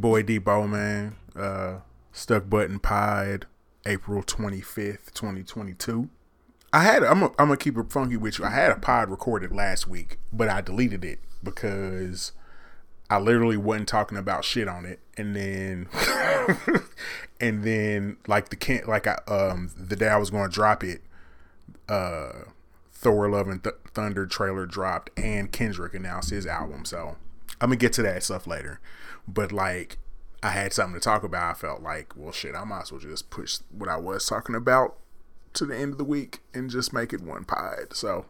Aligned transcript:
boy 0.00 0.22
Debo, 0.22 0.68
man. 0.68 1.16
Uh, 1.36 1.80
stuck 2.12 2.48
button 2.48 2.78
pied, 2.78 3.46
April 3.86 4.22
twenty 4.22 4.60
fifth, 4.60 5.14
twenty 5.14 5.42
twenty 5.42 5.74
two. 5.74 6.08
I 6.72 6.84
had 6.84 7.02
I'm 7.02 7.24
I'm 7.24 7.30
gonna 7.36 7.56
keep 7.56 7.76
it 7.76 7.90
funky 7.90 8.16
with 8.16 8.38
you. 8.38 8.44
I 8.44 8.50
had 8.50 8.70
a 8.70 8.76
pod 8.76 9.10
recorded 9.10 9.52
last 9.52 9.88
week, 9.88 10.18
but 10.32 10.48
I 10.48 10.60
deleted 10.60 11.04
it 11.04 11.18
because 11.42 12.32
I 13.08 13.18
literally 13.18 13.56
wasn't 13.56 13.88
talking 13.88 14.16
about 14.16 14.44
shit 14.44 14.68
on 14.68 14.86
it, 14.86 15.00
and 15.16 15.34
then 15.34 15.88
and 17.40 17.64
then 17.64 18.18
like 18.28 18.50
the 18.50 18.56
can 18.56 18.82
like 18.86 19.06
I 19.06 19.18
um 19.26 19.70
the 19.76 19.96
day 19.96 20.08
I 20.08 20.16
was 20.16 20.30
going 20.30 20.48
to 20.48 20.54
drop 20.54 20.84
it, 20.84 21.02
uh, 21.88 22.44
Thor: 22.92 23.28
Love 23.28 23.48
and 23.48 23.64
Th- 23.64 23.74
Thunder 23.92 24.26
trailer 24.26 24.64
dropped, 24.64 25.10
and 25.18 25.50
Kendrick 25.50 25.92
announced 25.92 26.30
his 26.30 26.46
album. 26.46 26.84
So 26.84 27.16
I'm 27.60 27.68
gonna 27.68 27.76
get 27.76 27.92
to 27.94 28.02
that 28.02 28.22
stuff 28.22 28.46
later, 28.46 28.80
but 29.28 29.52
like 29.52 29.98
I 30.42 30.50
had 30.50 30.72
something 30.72 30.98
to 30.98 31.04
talk 31.04 31.22
about. 31.22 31.50
I 31.50 31.54
felt 31.54 31.82
like, 31.82 32.16
well, 32.16 32.32
shit, 32.32 32.54
I 32.54 32.64
might 32.64 32.82
as 32.82 32.92
well 32.92 33.00
just 33.00 33.30
push 33.30 33.58
what 33.70 33.88
I 33.88 33.96
was 33.96 34.26
talking 34.26 34.54
about 34.54 34.96
to 35.54 35.66
the 35.66 35.76
end 35.76 35.92
of 35.92 35.98
the 35.98 36.04
week 36.04 36.40
and 36.54 36.70
just 36.70 36.92
make 36.92 37.12
it 37.12 37.20
one 37.20 37.44
pod. 37.44 37.92
So, 37.92 38.26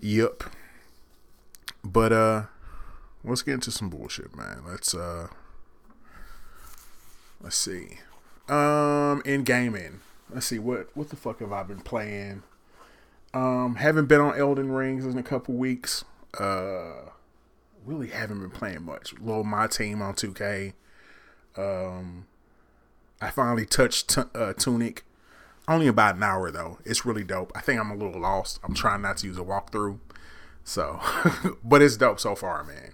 yep. 0.00 0.44
But 1.84 2.12
uh, 2.12 2.42
let's 3.24 3.42
get 3.42 3.54
into 3.54 3.70
some 3.70 3.90
bullshit, 3.90 4.34
man. 4.34 4.62
Let's 4.66 4.94
uh, 4.94 5.28
let's 7.40 7.56
see. 7.56 7.98
Um, 8.48 9.22
in 9.24 9.44
gaming, 9.44 10.00
let's 10.32 10.46
see 10.46 10.58
what 10.58 10.88
what 10.94 11.10
the 11.10 11.16
fuck 11.16 11.40
have 11.40 11.52
I 11.52 11.62
been 11.62 11.80
playing? 11.80 12.42
Um, 13.32 13.76
haven't 13.76 14.06
been 14.06 14.20
on 14.20 14.36
Elden 14.36 14.72
Rings 14.72 15.04
in 15.04 15.16
a 15.16 15.22
couple 15.22 15.54
weeks. 15.54 16.04
Uh, 16.38 17.10
really 17.84 18.08
haven't 18.08 18.40
been 18.40 18.50
playing 18.50 18.84
much. 18.84 19.12
Little 19.14 19.44
my 19.44 19.66
team 19.66 20.02
on 20.02 20.14
2K. 20.14 20.74
Um, 21.56 22.26
I 23.20 23.30
finally 23.30 23.66
touched 23.66 24.10
t- 24.10 24.22
uh, 24.34 24.52
Tunic. 24.54 25.04
Only 25.68 25.86
about 25.86 26.16
an 26.16 26.22
hour 26.22 26.50
though. 26.50 26.78
It's 26.84 27.04
really 27.06 27.22
dope. 27.24 27.52
I 27.54 27.60
think 27.60 27.80
I'm 27.80 27.90
a 27.90 27.96
little 27.96 28.20
lost. 28.20 28.58
I'm 28.64 28.74
trying 28.74 29.02
not 29.02 29.18
to 29.18 29.26
use 29.26 29.38
a 29.38 29.42
walkthrough. 29.42 29.98
So, 30.64 31.00
but 31.64 31.82
it's 31.82 31.96
dope 31.96 32.20
so 32.20 32.34
far, 32.34 32.64
man. 32.64 32.92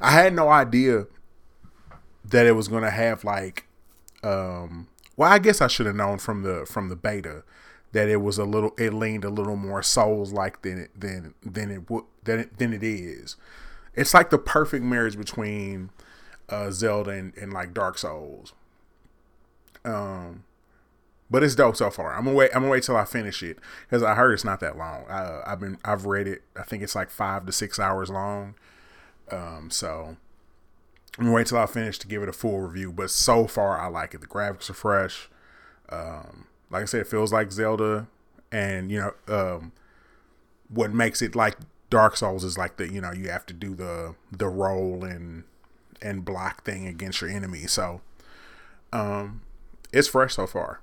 I 0.00 0.10
had 0.10 0.34
no 0.34 0.48
idea 0.48 1.06
that 2.24 2.46
it 2.46 2.52
was 2.52 2.68
gonna 2.68 2.90
have 2.90 3.24
like, 3.24 3.66
um, 4.22 4.88
well, 5.16 5.30
I 5.30 5.38
guess 5.38 5.60
I 5.60 5.66
should 5.66 5.86
have 5.86 5.94
known 5.94 6.18
from 6.18 6.42
the 6.42 6.66
from 6.66 6.88
the 6.88 6.96
beta 6.96 7.44
that 7.92 8.08
it 8.08 8.16
was 8.16 8.38
a 8.38 8.44
little, 8.44 8.74
it 8.78 8.92
leaned 8.92 9.24
a 9.24 9.30
little 9.30 9.56
more 9.56 9.82
Souls 9.82 10.32
like 10.32 10.62
than 10.62 10.88
than 10.94 11.34
than 11.42 11.70
it 11.70 11.88
would 11.90 12.04
than 12.24 12.40
it, 12.40 12.58
than 12.58 12.72
it 12.72 12.82
is. 12.82 13.36
It's 13.96 14.14
like 14.14 14.30
the 14.30 14.38
perfect 14.38 14.84
marriage 14.84 15.16
between 15.16 15.90
uh, 16.48 16.70
Zelda 16.70 17.10
and, 17.10 17.36
and 17.36 17.52
like 17.52 17.74
Dark 17.74 17.98
Souls. 17.98 18.52
Um, 19.84 20.44
but 21.30 21.42
it's 21.42 21.54
dope 21.54 21.76
so 21.76 21.90
far. 21.90 22.14
I'm 22.14 22.24
gonna 22.24 22.36
wait. 22.36 22.50
I'm 22.54 22.62
gonna 22.62 22.72
wait 22.72 22.84
till 22.84 22.96
I 22.96 23.04
finish 23.04 23.42
it 23.42 23.58
because 23.88 24.02
I 24.02 24.14
heard 24.14 24.32
it's 24.32 24.44
not 24.44 24.60
that 24.60 24.76
long. 24.76 25.04
Uh, 25.08 25.42
I've 25.46 25.60
been 25.60 25.78
I've 25.84 26.06
read 26.06 26.28
it. 26.28 26.42
I 26.56 26.62
think 26.62 26.82
it's 26.82 26.94
like 26.94 27.10
five 27.10 27.46
to 27.46 27.52
six 27.52 27.78
hours 27.78 28.10
long. 28.10 28.54
Um, 29.30 29.68
so 29.70 30.16
I'm 31.18 31.24
gonna 31.24 31.34
wait 31.34 31.48
till 31.48 31.58
I 31.58 31.66
finish 31.66 31.98
to 31.98 32.06
give 32.06 32.22
it 32.22 32.28
a 32.28 32.32
full 32.32 32.60
review. 32.60 32.92
But 32.92 33.10
so 33.10 33.46
far, 33.46 33.80
I 33.80 33.88
like 33.88 34.14
it. 34.14 34.20
The 34.20 34.26
graphics 34.26 34.70
are 34.70 34.74
fresh. 34.74 35.28
Um, 35.88 36.46
like 36.70 36.82
I 36.82 36.84
said, 36.86 37.00
it 37.00 37.06
feels 37.08 37.32
like 37.32 37.50
Zelda, 37.50 38.06
and 38.52 38.90
you 38.90 39.00
know, 39.00 39.12
um, 39.34 39.72
what 40.68 40.92
makes 40.92 41.22
it 41.22 41.34
like 41.34 41.56
Dark 41.90 42.16
Souls 42.16 42.44
is 42.44 42.58
like 42.58 42.76
the 42.76 42.92
you 42.92 43.00
know 43.00 43.12
you 43.12 43.28
have 43.30 43.46
to 43.46 43.54
do 43.54 43.74
the 43.74 44.14
the 44.30 44.48
roll 44.48 45.04
and 45.04 45.44
and 46.02 46.24
block 46.24 46.64
thing 46.64 46.86
against 46.86 47.20
your 47.20 47.30
enemy. 47.30 47.66
So, 47.66 48.00
um, 48.92 49.42
it's 49.92 50.08
fresh 50.08 50.34
so 50.34 50.46
far. 50.46 50.80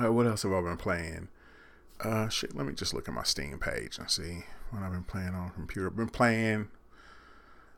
Uh, 0.00 0.12
what 0.12 0.26
else 0.26 0.42
have 0.42 0.52
I 0.52 0.60
been 0.60 0.76
playing? 0.76 1.28
Uh, 2.00 2.28
shit. 2.28 2.56
Let 2.56 2.66
me 2.66 2.72
just 2.72 2.94
look 2.94 3.08
at 3.08 3.14
my 3.14 3.22
Steam 3.22 3.58
page 3.58 3.98
and 3.98 4.10
see 4.10 4.44
what 4.70 4.82
I've 4.82 4.92
been 4.92 5.04
playing 5.04 5.34
on 5.34 5.50
computer. 5.50 5.88
I've 5.88 5.96
Been 5.96 6.08
playing. 6.08 6.68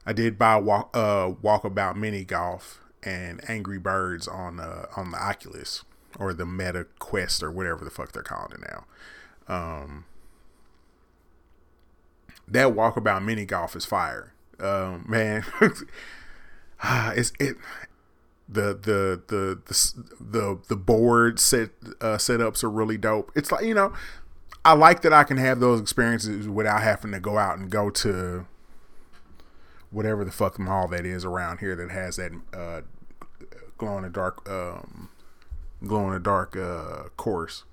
I 0.06 0.12
did 0.12 0.38
buy 0.38 0.56
walk 0.56 0.90
uh 0.94 1.30
walkabout 1.42 1.96
mini 1.96 2.24
golf 2.24 2.80
and 3.02 3.40
Angry 3.48 3.78
Birds 3.78 4.28
on 4.28 4.60
uh 4.60 4.86
on 4.96 5.10
the 5.10 5.18
Oculus 5.18 5.84
or 6.18 6.32
the 6.32 6.46
Meta 6.46 6.86
Quest 6.98 7.42
or 7.42 7.50
whatever 7.50 7.84
the 7.84 7.90
fuck 7.90 8.12
they're 8.12 8.22
calling 8.22 8.52
it 8.52 8.60
now. 8.60 8.84
Um, 9.48 10.04
that 12.48 12.68
walkabout 12.68 13.24
mini 13.24 13.44
golf 13.44 13.76
is 13.76 13.84
fire, 13.84 14.32
um, 14.60 15.04
man. 15.08 15.44
it's 16.82 17.32
it 17.38 17.56
the 18.48 18.74
the 18.74 19.22
the 19.28 19.60
the 19.64 20.04
the, 20.20 20.58
the 20.68 20.76
board 20.76 21.40
set 21.40 21.70
uh, 22.00 22.16
setups 22.16 22.62
are 22.62 22.70
really 22.70 22.98
dope. 22.98 23.32
It's 23.34 23.50
like 23.50 23.64
you 23.64 23.74
know, 23.74 23.92
I 24.64 24.74
like 24.74 25.02
that 25.02 25.12
I 25.12 25.24
can 25.24 25.36
have 25.36 25.60
those 25.60 25.80
experiences 25.80 26.48
without 26.48 26.82
having 26.82 27.12
to 27.12 27.20
go 27.20 27.38
out 27.38 27.58
and 27.58 27.70
go 27.70 27.90
to 27.90 28.46
whatever 29.90 30.24
the 30.24 30.32
fuck 30.32 30.58
mall 30.58 30.88
that 30.88 31.06
is 31.06 31.24
around 31.24 31.58
here 31.58 31.76
that 31.76 31.90
has 31.90 32.16
that 32.16 32.32
uh, 32.52 32.80
glow 33.78 33.96
in 33.96 34.02
the 34.02 34.10
dark 34.10 34.48
um, 34.50 35.08
glow 35.86 36.06
in 36.08 36.14
the 36.14 36.20
dark 36.20 36.56
uh, 36.56 37.04
course 37.16 37.64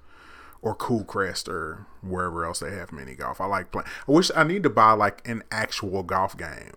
or 0.61 0.75
Cool 0.75 1.03
Crest 1.03 1.47
or 1.47 1.87
wherever 2.01 2.45
else 2.45 2.59
they 2.59 2.71
have 2.71 2.91
mini 2.91 3.15
golf. 3.15 3.41
I 3.41 3.45
like 3.45 3.71
playing. 3.71 3.87
I 4.07 4.11
wish 4.11 4.31
I 4.35 4.43
need 4.43 4.63
to 4.63 4.69
buy 4.69 4.91
like 4.91 5.27
an 5.27 5.43
actual 5.51 6.03
golf 6.03 6.37
game. 6.37 6.73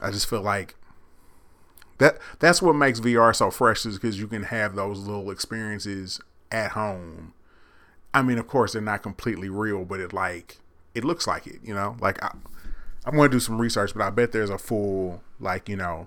I 0.00 0.10
just 0.10 0.28
feel 0.28 0.42
like 0.42 0.74
that 1.98 2.18
that's 2.38 2.62
what 2.62 2.74
makes 2.74 3.00
VR 3.00 3.34
so 3.34 3.50
fresh 3.50 3.84
is 3.84 3.98
because 3.98 4.18
you 4.18 4.26
can 4.26 4.44
have 4.44 4.74
those 4.74 5.00
little 5.00 5.30
experiences 5.30 6.20
at 6.50 6.72
home. 6.72 7.34
I 8.14 8.22
mean, 8.22 8.38
of 8.38 8.46
course, 8.46 8.72
they're 8.72 8.82
not 8.82 9.02
completely 9.02 9.48
real, 9.48 9.84
but 9.84 10.00
it 10.00 10.12
like 10.12 10.58
it 10.94 11.04
looks 11.04 11.26
like 11.26 11.46
it. 11.46 11.60
You 11.62 11.74
know, 11.74 11.96
like 12.00 12.22
I, 12.22 12.34
I'm 13.04 13.16
going 13.16 13.30
to 13.30 13.36
do 13.36 13.40
some 13.40 13.60
research, 13.60 13.92
but 13.94 14.02
I 14.02 14.10
bet 14.10 14.32
there's 14.32 14.50
a 14.50 14.58
full 14.58 15.22
like 15.40 15.68
you 15.68 15.76
know, 15.76 16.06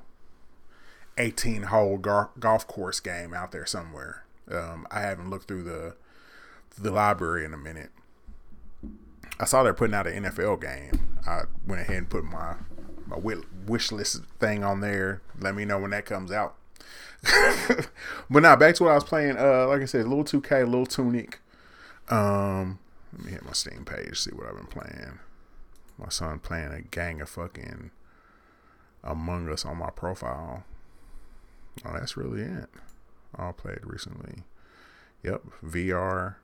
18 1.18 1.64
hole 1.64 1.98
gar- 1.98 2.32
golf 2.40 2.66
course 2.68 3.00
game 3.00 3.34
out 3.34 3.52
there 3.52 3.66
somewhere. 3.66 4.24
Um, 4.50 4.88
I 4.90 5.02
haven't 5.02 5.30
looked 5.30 5.48
through 5.48 5.64
the 5.64 5.96
the 6.78 6.92
library 6.92 7.46
in 7.46 7.54
a 7.54 7.58
minute. 7.58 7.90
I 9.40 9.46
saw 9.46 9.64
they're 9.64 9.74
putting 9.74 9.96
out 9.96 10.08
an 10.08 10.24
NFL 10.24 10.62
game. 10.62 11.18
I 11.26 11.42
went 11.66 11.82
ahead 11.82 11.98
and 11.98 12.10
put 12.10 12.24
my 12.24 12.56
my 13.08 13.18
wish 13.68 13.92
list 13.92 14.24
thing 14.40 14.64
on 14.64 14.82
there. 14.82 15.22
Let 15.40 15.56
me 15.56 15.66
know 15.66 15.80
when 15.80 15.92
that 15.92 16.06
comes 16.06 16.32
out. 16.32 16.56
but 18.30 18.42
now 18.42 18.56
back 18.56 18.76
to 18.76 18.84
what 18.84 18.92
I 18.92 18.96
was 18.96 19.04
playing. 19.04 19.38
Uh, 19.38 19.68
like 19.68 19.82
I 19.82 19.86
said, 19.86 20.08
little 20.08 20.24
2K, 20.24 20.66
little 20.66 20.86
Tunic. 20.86 21.40
Um, 22.10 22.80
let 23.14 23.26
me 23.26 23.32
hit 23.32 23.46
my 23.46 23.54
Steam 23.54 23.86
page, 23.86 24.20
see 24.20 24.32
what 24.32 24.48
I've 24.48 24.56
been 24.56 24.66
playing. 24.66 25.20
My 25.98 26.10
son 26.10 26.40
playing 26.40 26.72
a 26.72 26.82
gang 26.82 27.22
of 27.22 27.30
fucking 27.30 27.92
Among 29.04 29.50
Us 29.50 29.66
on 29.66 29.78
my 29.78 29.90
profile. 29.90 30.64
Oh, 31.86 31.94
that's 31.94 32.18
really 32.18 32.42
it. 32.42 32.70
I 33.36 33.52
played 33.52 33.80
recently. 33.84 34.44
Yep, 35.24 35.44
VR. 35.64 36.36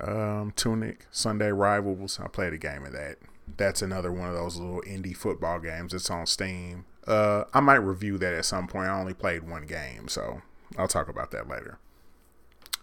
Um, 0.00 0.52
Tunic, 0.56 1.06
Sunday 1.10 1.50
Rivals. 1.50 2.20
I 2.22 2.28
played 2.28 2.52
a 2.52 2.58
game 2.58 2.84
of 2.84 2.92
that. 2.92 3.16
That's 3.56 3.82
another 3.82 4.12
one 4.12 4.28
of 4.28 4.34
those 4.34 4.56
little 4.56 4.82
indie 4.82 5.16
football 5.16 5.60
games. 5.60 5.94
It's 5.94 6.10
on 6.10 6.26
Steam. 6.26 6.84
Uh, 7.06 7.44
I 7.54 7.60
might 7.60 7.76
review 7.76 8.18
that 8.18 8.34
at 8.34 8.44
some 8.44 8.66
point. 8.66 8.88
I 8.88 8.98
only 8.98 9.14
played 9.14 9.48
one 9.48 9.66
game, 9.66 10.08
so 10.08 10.42
I'll 10.76 10.88
talk 10.88 11.08
about 11.08 11.30
that 11.30 11.48
later. 11.48 11.78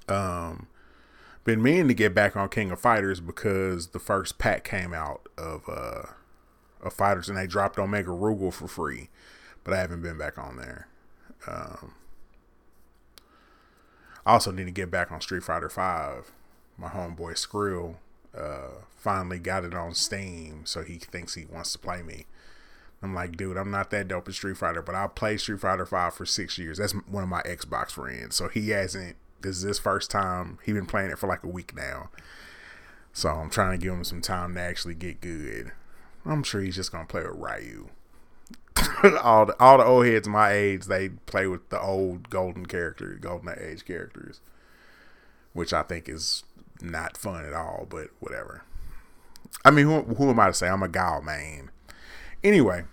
Um, 0.07 0.67
been 1.43 1.61
meaning 1.61 1.87
to 1.89 1.93
get 1.93 2.13
back 2.13 2.35
on 2.35 2.49
King 2.49 2.71
of 2.71 2.79
Fighters 2.79 3.19
because 3.19 3.87
the 3.87 3.99
first 3.99 4.37
pack 4.37 4.63
came 4.63 4.93
out 4.93 5.27
of 5.37 5.67
uh 5.67 6.03
of 6.81 6.93
fighters 6.93 7.29
and 7.29 7.37
they 7.37 7.47
dropped 7.47 7.79
Omega 7.79 8.09
Rugal 8.09 8.53
for 8.53 8.67
free, 8.67 9.09
but 9.63 9.73
I 9.73 9.77
haven't 9.77 10.01
been 10.01 10.17
back 10.17 10.37
on 10.37 10.57
there. 10.57 10.87
Um, 11.47 11.95
I 14.25 14.33
also 14.33 14.51
need 14.51 14.65
to 14.65 14.71
get 14.71 14.91
back 14.91 15.11
on 15.11 15.21
Street 15.21 15.43
Fighter 15.43 15.69
Five. 15.69 16.31
My 16.77 16.89
homeboy 16.89 17.35
Skrill 17.35 17.95
uh, 18.37 18.81
finally 18.95 19.39
got 19.39 19.63
it 19.63 19.73
on 19.73 19.93
Steam, 19.93 20.65
so 20.65 20.81
he 20.81 20.95
thinks 20.95 21.35
he 21.35 21.45
wants 21.45 21.71
to 21.73 21.79
play 21.79 22.01
me. 22.01 22.25
I'm 23.01 23.13
like, 23.13 23.35
dude, 23.35 23.57
I'm 23.57 23.69
not 23.69 23.91
that 23.91 24.07
dope 24.07 24.29
at 24.29 24.33
Street 24.33 24.57
Fighter, 24.57 24.81
but 24.81 24.95
I 24.95 25.07
played 25.07 25.41
Street 25.41 25.59
Fighter 25.59 25.85
Five 25.85 26.13
for 26.13 26.25
six 26.25 26.57
years. 26.57 26.77
That's 26.77 26.93
one 26.93 27.23
of 27.23 27.29
my 27.29 27.41
Xbox 27.41 27.91
friends, 27.91 28.35
so 28.35 28.47
he 28.47 28.69
hasn't. 28.69 29.17
This 29.41 29.57
is 29.57 29.63
his 29.63 29.79
first 29.79 30.09
time. 30.09 30.57
He 30.63 30.71
been 30.71 30.85
playing 30.85 31.11
it 31.11 31.19
for 31.19 31.27
like 31.27 31.43
a 31.43 31.49
week 31.49 31.75
now, 31.75 32.09
so 33.11 33.29
I'm 33.29 33.49
trying 33.49 33.77
to 33.77 33.83
give 33.83 33.93
him 33.93 34.05
some 34.05 34.21
time 34.21 34.55
to 34.55 34.61
actually 34.61 34.95
get 34.95 35.19
good. 35.19 35.73
I'm 36.25 36.43
sure 36.43 36.61
he's 36.61 36.77
just 36.77 36.93
gonna 36.93 37.05
play 37.05 37.23
with 37.23 37.35
Ryu. 37.35 37.89
all 39.21 39.45
the 39.45 39.55
all 39.59 39.77
the 39.77 39.85
old 39.85 40.05
heads 40.05 40.27
my 40.27 40.51
age, 40.51 40.85
they 40.85 41.09
play 41.09 41.45
with 41.45 41.67
the 41.69 41.81
old 41.81 42.29
golden 42.29 42.65
character, 42.65 43.17
golden 43.19 43.53
age 43.59 43.83
characters, 43.83 44.39
which 45.51 45.73
I 45.73 45.83
think 45.83 46.07
is 46.07 46.43
not 46.81 47.17
fun 47.17 47.45
at 47.45 47.53
all. 47.53 47.87
But 47.89 48.09
whatever. 48.19 48.63
I 49.65 49.71
mean, 49.71 49.85
who, 49.85 50.01
who 50.01 50.29
am 50.29 50.39
I 50.39 50.47
to 50.47 50.53
say? 50.53 50.67
I'm 50.67 50.83
a 50.83 50.89
gal 50.89 51.21
man. 51.21 51.71
Anyway, 52.43 52.83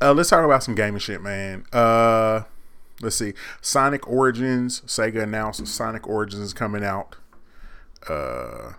uh, 0.00 0.12
let's 0.12 0.30
talk 0.30 0.44
about 0.44 0.62
some 0.62 0.74
gaming 0.74 1.00
shit, 1.00 1.20
man. 1.20 1.64
Uh, 1.72 2.42
let's 3.00 3.16
see. 3.16 3.34
Sonic 3.60 4.08
Origins. 4.08 4.80
Sega 4.82 5.22
announced 5.22 5.66
Sonic 5.66 6.06
Origins 6.06 6.42
is 6.42 6.54
coming 6.54 6.84
out. 6.84 7.16
Uh, 8.08 8.74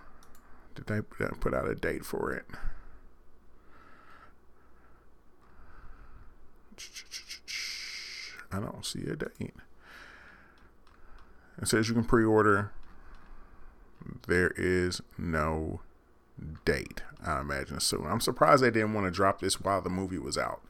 did 0.74 0.86
they 0.86 1.00
put 1.02 1.54
out 1.54 1.68
a 1.68 1.74
date 1.74 2.04
for 2.04 2.32
it? 2.32 2.46
I 8.52 8.58
don't 8.58 8.84
see 8.84 9.02
a 9.04 9.14
date. 9.14 9.54
It 11.60 11.68
says 11.68 11.88
you 11.88 11.94
can 11.94 12.04
pre-order. 12.04 12.72
There 14.26 14.52
is 14.56 15.00
no 15.18 15.80
date. 16.64 17.02
I 17.24 17.40
imagine 17.40 17.80
soon. 17.80 18.06
I'm 18.06 18.20
surprised 18.20 18.62
they 18.62 18.70
didn't 18.70 18.94
want 18.94 19.06
to 19.06 19.10
drop 19.10 19.40
this 19.40 19.60
while 19.60 19.80
the 19.82 19.90
movie 19.90 20.18
was 20.18 20.38
out. 20.38 20.62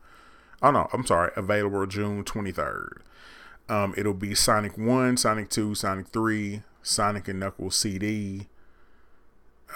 Oh 0.63 0.71
no, 0.71 0.89
I'm 0.93 1.07
sorry. 1.07 1.31
Available 1.37 1.87
June 1.87 2.25
23rd. 2.25 2.99
Um, 3.69 3.95
it'll 3.97 4.15
be 4.15 4.35
Sonic 4.35 4.77
1, 4.77 5.17
Sonic 5.17 5.49
2, 5.49 5.77
Sonic 5.77 6.09
3, 6.09 6.63
Sonic 6.83 7.29
and 7.29 7.39
Knuckles 7.39 7.77
CD. 7.77 8.49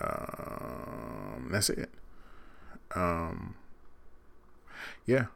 Um, 0.00 1.48
that's 1.52 1.70
it. 1.70 1.90
Um, 2.94 3.54
yeah. 5.06 5.26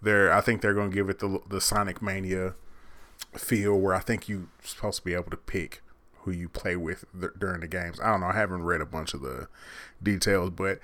They're, 0.00 0.32
I 0.32 0.40
think 0.40 0.60
they're 0.62 0.74
going 0.74 0.90
to 0.90 0.94
give 0.94 1.08
it 1.08 1.18
the, 1.18 1.40
the 1.48 1.60
Sonic 1.60 2.00
Mania 2.00 2.54
feel 3.34 3.78
where 3.78 3.94
I 3.94 4.00
think 4.00 4.28
you're 4.28 4.48
supposed 4.62 4.98
to 4.98 5.04
be 5.04 5.14
able 5.14 5.30
to 5.30 5.36
pick 5.36 5.82
who 6.22 6.30
you 6.30 6.48
play 6.48 6.76
with 6.76 7.04
th- 7.18 7.32
during 7.38 7.60
the 7.60 7.68
games. 7.68 8.00
I 8.00 8.10
don't 8.10 8.20
know. 8.20 8.28
I 8.28 8.34
haven't 8.34 8.64
read 8.64 8.80
a 8.80 8.86
bunch 8.86 9.14
of 9.14 9.20
the 9.20 9.48
details, 10.02 10.50
but 10.50 10.78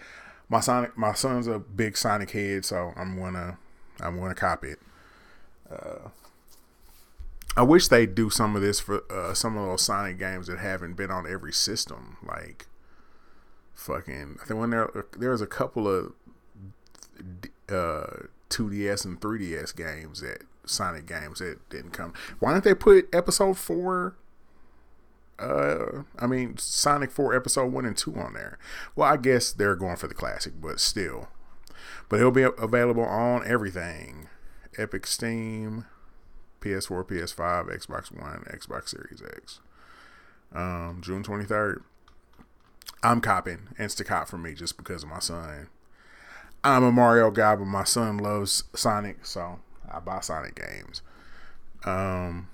my 0.48 0.60
Sonic, 0.60 0.96
my 0.96 1.14
son's 1.14 1.46
a 1.46 1.58
big 1.58 1.96
Sonic 1.96 2.30
head, 2.30 2.64
so 2.64 2.92
I'm 2.96 3.18
gonna, 3.18 3.58
I'm 4.00 4.18
gonna 4.18 4.34
copy 4.34 4.68
it. 4.70 4.78
Uh, 5.70 6.08
I 7.56 7.62
wish 7.62 7.88
they'd 7.88 8.14
do 8.14 8.30
some 8.30 8.56
of 8.56 8.62
this 8.62 8.80
for 8.80 9.02
uh, 9.10 9.34
some 9.34 9.56
of 9.56 9.66
those 9.66 9.82
Sonic 9.82 10.18
games 10.18 10.46
that 10.46 10.58
haven't 10.58 10.94
been 10.94 11.10
on 11.10 11.26
every 11.30 11.52
system, 11.52 12.16
like 12.26 12.66
fucking. 13.74 14.38
I 14.42 14.46
think 14.46 14.60
when 14.60 14.70
there 14.70 14.90
there 15.18 15.30
was 15.30 15.40
a 15.40 15.46
couple 15.46 15.88
of 15.88 16.12
uh, 17.68 18.26
2DS 18.50 19.04
and 19.04 19.20
3DS 19.20 19.76
games 19.76 20.20
that 20.20 20.42
Sonic 20.64 21.06
games 21.06 21.40
that 21.40 21.68
didn't 21.68 21.90
come. 21.90 22.12
Why 22.38 22.52
didn't 22.52 22.64
they 22.64 22.74
put 22.74 23.08
Episode 23.12 23.58
Four 23.58 24.14
uh 25.38 26.02
I 26.18 26.26
mean 26.26 26.56
Sonic 26.58 27.10
4 27.10 27.34
episode 27.34 27.72
1 27.72 27.84
and 27.84 27.96
2 27.96 28.14
on 28.16 28.34
there. 28.34 28.58
Well, 28.96 29.10
I 29.10 29.16
guess 29.16 29.52
they're 29.52 29.76
going 29.76 29.96
for 29.96 30.08
the 30.08 30.14
classic, 30.14 30.54
but 30.60 30.80
still. 30.80 31.28
But 32.08 32.20
it'll 32.20 32.32
be 32.32 32.42
available 32.42 33.04
on 33.04 33.46
everything. 33.46 34.28
Epic 34.76 35.06
Steam, 35.06 35.86
PS4, 36.60 37.06
PS5, 37.06 37.68
Xbox 37.76 38.10
One, 38.10 38.44
Xbox 38.50 38.88
Series 38.88 39.22
X. 39.22 39.60
Um 40.54 41.00
June 41.02 41.22
23rd. 41.22 41.82
I'm 43.02 43.20
copying 43.20 43.68
Instacop 43.78 44.28
for 44.28 44.38
me 44.38 44.54
just 44.54 44.76
because 44.76 45.02
of 45.04 45.08
my 45.08 45.20
son. 45.20 45.68
I'm 46.64 46.82
a 46.82 46.90
Mario 46.90 47.30
guy, 47.30 47.54
but 47.54 47.66
my 47.66 47.84
son 47.84 48.18
loves 48.18 48.64
Sonic, 48.74 49.24
so 49.24 49.60
I 49.90 50.00
buy 50.00 50.20
Sonic 50.20 50.56
games. 50.56 51.02
Um 51.84 52.48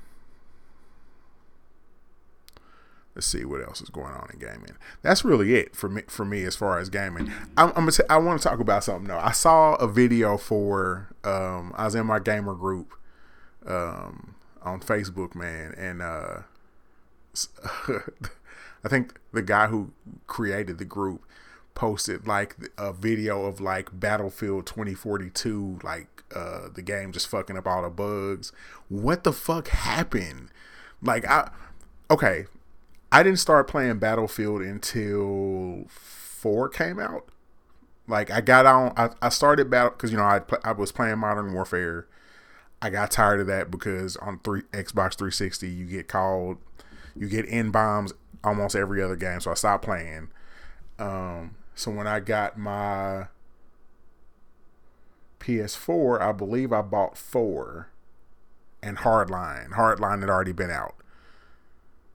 Let's 3.15 3.27
see 3.27 3.45
what 3.45 3.63
else 3.63 3.81
is 3.81 3.91
going 3.91 4.13
on 4.13 4.29
in 4.33 4.41
gaming. 4.41 4.73
That's 5.03 5.25
really 5.25 5.55
it 5.55 5.77
for 5.77 5.89
me. 5.89 6.03
For 6.09 6.25
me, 6.25 6.43
as 6.45 6.57
far 6.57 6.79
as 6.79 6.89
gaming, 6.89 7.31
I'm, 7.57 7.69
I'm 7.69 7.75
gonna 7.75 7.93
t- 7.93 8.03
I 8.11 8.19
want 8.19 8.41
to 8.41 8.49
talk 8.49 8.59
about 8.59 8.83
something 8.83 9.07
though. 9.07 9.19
I 9.19 9.31
saw 9.31 9.75
a 9.77 9.87
video 9.87 10.37
for. 10.37 11.15
Um, 11.23 11.73
I 11.77 11.85
was 11.85 11.95
in 11.95 12.07
my 12.07 12.19
gamer 12.19 12.55
group 12.55 12.93
um, 13.67 14.35
on 14.63 14.81
Facebook, 14.81 15.37
man, 15.37 15.75
and 15.79 16.03
uh, 16.03 16.43
I 18.85 18.89
think 18.89 19.19
the 19.33 19.43
guy 19.43 19.69
who 19.69 19.93
created 20.27 20.79
the 20.79 20.85
group 20.85 21.25
posted 21.75 22.27
like 22.27 22.57
a 22.79 22.93
video 22.93 23.47
of 23.47 23.61
like 23.61 23.89
Battlefield 23.99 24.67
2042, 24.67 25.81
like 25.83 26.25
uh, 26.35 26.69
the 26.75 26.83
game 26.83 27.13
just 27.13 27.29
fucking 27.29 27.57
up 27.57 27.67
all 27.67 27.83
the 27.83 27.91
bugs. 27.91 28.53
What 28.89 29.25
the 29.25 29.33
fuck 29.33 29.69
happened? 29.69 30.51
Like 31.01 31.27
I, 31.27 31.51
okay, 32.11 32.47
I 33.15 33.23
didn't 33.23 33.39
start 33.39 33.69
playing 33.69 34.01
Battlefield 34.01 34.61
until 34.61 35.85
four 35.89 36.69
came 36.69 36.99
out. 36.99 37.29
Like 38.09 38.29
I 38.33 38.41
got 38.41 38.67
on, 38.67 38.93
I, 38.97 39.11
I 39.23 39.29
started 39.29 39.71
battle 39.71 39.91
because 39.91 40.11
you 40.11 40.17
know 40.17 40.25
I 40.25 40.41
I 40.65 40.73
was 40.73 40.91
playing 40.91 41.21
Modern 41.21 41.53
Warfare. 41.53 42.09
I 42.83 42.91
got 42.91 43.13
tired 43.13 43.39
of 43.39 43.47
that 43.47 43.71
because 43.71 44.17
on 44.17 44.41
three 44.41 44.63
Xbox 44.73 45.15
360 45.17 45.71
you 45.71 45.87
get 45.87 46.09
called, 46.09 46.59
you 47.15 47.29
get 47.29 47.45
in 47.45 47.71
bombs 47.71 48.13
almost 48.43 48.75
every 48.75 49.01
other 49.01 49.15
game. 49.15 49.39
So 49.39 49.53
I 49.53 49.55
stopped 49.55 49.85
playing. 49.85 50.31
Um, 50.99 51.55
so 51.77 51.93
when 51.93 52.09
I 52.09 52.19
got 52.19 52.59
my 52.59 53.29
PS4, 55.39 56.21
I 56.21 56.33
believe 56.33 56.73
I 56.73 56.83
bought 56.83 57.17
four 57.17 57.91
and 58.83 58.99
Hardline. 58.99 59.71
Hardline 59.75 60.19
had 60.19 60.29
already 60.29 60.53
been 60.53 60.73
out. 60.73 60.97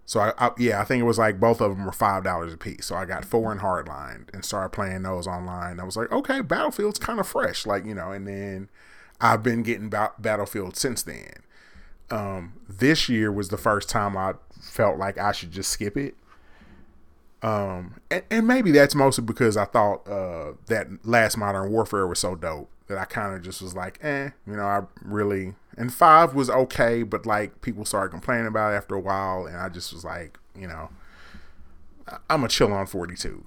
So 0.10 0.22
I, 0.22 0.34
I, 0.40 0.50
yeah, 0.58 0.82
I 0.82 0.86
think 0.86 1.02
it 1.02 1.06
was 1.06 1.20
like 1.20 1.40
both 1.40 1.62
of 1.62 1.70
them 1.70 1.86
were 1.86 1.92
five 1.92 2.24
dollars 2.24 2.52
a 2.52 2.58
piece. 2.58 2.88
So 2.88 2.96
I 2.96 3.06
got 3.06 3.24
four 3.24 3.52
in 3.52 3.60
Hardline 3.60 4.28
and 4.34 4.44
started 4.44 4.70
playing 4.70 5.04
those 5.04 5.28
online. 5.28 5.80
I 5.80 5.84
was 5.84 5.96
like, 5.96 6.12
okay, 6.12 6.42
Battlefield's 6.42 6.98
kind 6.98 7.20
of 7.20 7.28
fresh, 7.28 7.68
like 7.68 7.86
you 7.86 7.94
know. 7.94 8.10
And 8.12 8.28
then 8.28 8.70
I've 9.22 9.44
been 9.44 9.62
getting 9.62 9.88
ba- 9.92 10.14
Battlefield 10.18 10.76
since 10.76 11.04
then. 11.04 11.34
Um, 12.10 12.54
this 12.68 13.08
year 13.08 13.32
was 13.32 13.50
the 13.50 13.58
first 13.58 13.88
time 13.88 14.18
I 14.18 14.34
felt 14.60 14.98
like 14.98 15.20
I 15.20 15.32
should 15.32 15.52
just 15.52 15.70
skip 15.70 15.96
it. 15.96 16.16
Um, 17.44 18.02
and, 18.10 18.24
and 18.32 18.48
maybe 18.48 18.72
that's 18.72 18.96
mostly 18.96 19.24
because 19.26 19.58
I 19.58 19.66
thought 19.66 20.08
uh, 20.10 20.54
that 20.70 20.88
last 21.06 21.38
Modern 21.38 21.72
Warfare 21.72 22.08
was 22.08 22.18
so 22.18 22.34
dope 22.34 22.72
that 22.88 22.98
I 22.98 23.06
kind 23.06 23.36
of 23.36 23.44
just 23.44 23.62
was 23.62 23.76
like, 23.76 24.00
eh, 24.02 24.32
you 24.48 24.56
know, 24.56 24.66
I 24.66 24.82
really 25.04 25.54
and 25.80 25.94
five 25.94 26.36
was 26.36 26.50
okay, 26.50 27.04
but 27.04 27.26
like 27.26 27.62
people 27.62 27.86
started 27.86 28.12
complaining 28.12 28.48
about 28.48 28.74
it 28.74 28.76
after 28.76 28.96
a 28.96 29.00
while, 29.00 29.46
and 29.46 29.56
I 29.56 29.70
just 29.70 29.94
was 29.94 30.04
like, 30.04 30.38
you 30.54 30.68
know, 30.68 30.90
I'm 32.30 32.44
a 32.44 32.50
chill 32.50 32.74
on 32.74 32.86
42. 32.86 33.46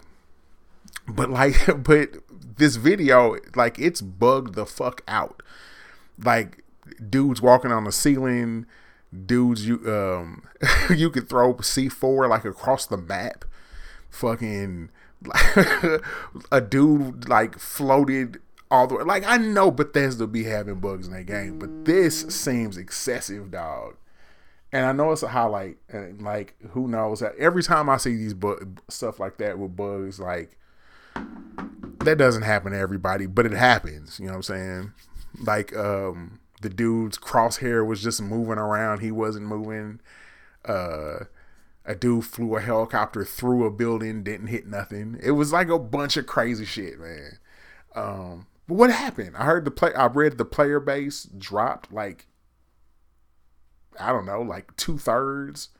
But 1.06 1.28
like, 1.28 1.56
but 1.84 2.16
this 2.56 2.76
video, 2.76 3.36
like, 3.54 3.78
it's 3.78 4.00
bugged 4.00 4.54
the 4.54 4.64
fuck 4.64 5.02
out. 5.06 5.42
Like, 6.18 6.64
dudes 7.08 7.42
walking 7.42 7.70
on 7.70 7.84
the 7.84 7.92
ceiling, 7.92 8.64
dudes 9.26 9.68
you 9.68 9.78
um 9.92 10.42
you 10.96 11.10
could 11.10 11.28
throw 11.28 11.52
C4 11.52 12.30
like 12.30 12.46
across 12.46 12.86
the 12.86 12.96
map. 12.96 13.44
Fucking 14.08 14.88
a 16.50 16.60
dude 16.62 17.28
like 17.28 17.58
floated 17.58 18.40
all 18.72 18.86
the 18.86 18.96
way. 18.96 19.04
Like 19.04 19.24
I 19.26 19.36
know 19.36 19.70
Bethesda 19.70 20.26
be 20.26 20.44
having 20.44 20.76
bugs 20.76 21.06
in 21.06 21.12
their 21.12 21.22
game, 21.22 21.58
but 21.58 21.84
this 21.84 22.22
seems 22.34 22.78
excessive, 22.78 23.50
dog. 23.50 23.96
And 24.72 24.86
I 24.86 24.92
know 24.92 25.12
it's 25.12 25.22
a 25.22 25.28
highlight, 25.28 25.76
and 25.90 26.22
like 26.22 26.54
who 26.70 26.88
knows? 26.88 27.22
Every 27.38 27.62
time 27.62 27.90
I 27.90 27.98
see 27.98 28.16
these 28.16 28.32
bu- 28.34 28.74
stuff 28.88 29.20
like 29.20 29.36
that 29.36 29.58
with 29.58 29.76
bugs, 29.76 30.18
like 30.18 30.56
that 32.00 32.16
doesn't 32.16 32.42
happen 32.42 32.72
to 32.72 32.78
everybody, 32.78 33.26
but 33.26 33.44
it 33.44 33.52
happens. 33.52 34.18
You 34.18 34.26
know 34.26 34.32
what 34.32 34.36
I'm 34.36 34.42
saying? 34.42 34.92
Like 35.44 35.76
um, 35.76 36.40
the 36.62 36.70
dude's 36.70 37.18
crosshair 37.18 37.86
was 37.86 38.02
just 38.02 38.22
moving 38.22 38.58
around; 38.58 39.00
he 39.00 39.12
wasn't 39.12 39.46
moving. 39.46 40.00
Uh, 40.64 41.24
a 41.84 41.94
dude 41.94 42.24
flew 42.24 42.56
a 42.56 42.60
helicopter 42.62 43.24
through 43.24 43.66
a 43.66 43.70
building, 43.70 44.22
didn't 44.22 44.46
hit 44.46 44.66
nothing. 44.66 45.18
It 45.22 45.32
was 45.32 45.52
like 45.52 45.68
a 45.68 45.78
bunch 45.78 46.16
of 46.16 46.26
crazy 46.26 46.64
shit, 46.64 46.98
man. 46.98 47.38
Um, 47.94 48.46
but 48.68 48.74
what 48.74 48.90
happened? 48.90 49.36
I 49.36 49.44
heard 49.44 49.64
the 49.64 49.70
play. 49.70 49.92
I 49.94 50.06
read 50.06 50.38
the 50.38 50.44
player 50.44 50.80
base 50.80 51.24
dropped 51.24 51.92
like 51.92 52.26
I 53.98 54.12
don't 54.12 54.26
know, 54.26 54.42
like 54.42 54.76
two 54.76 54.98
thirds. 54.98 55.70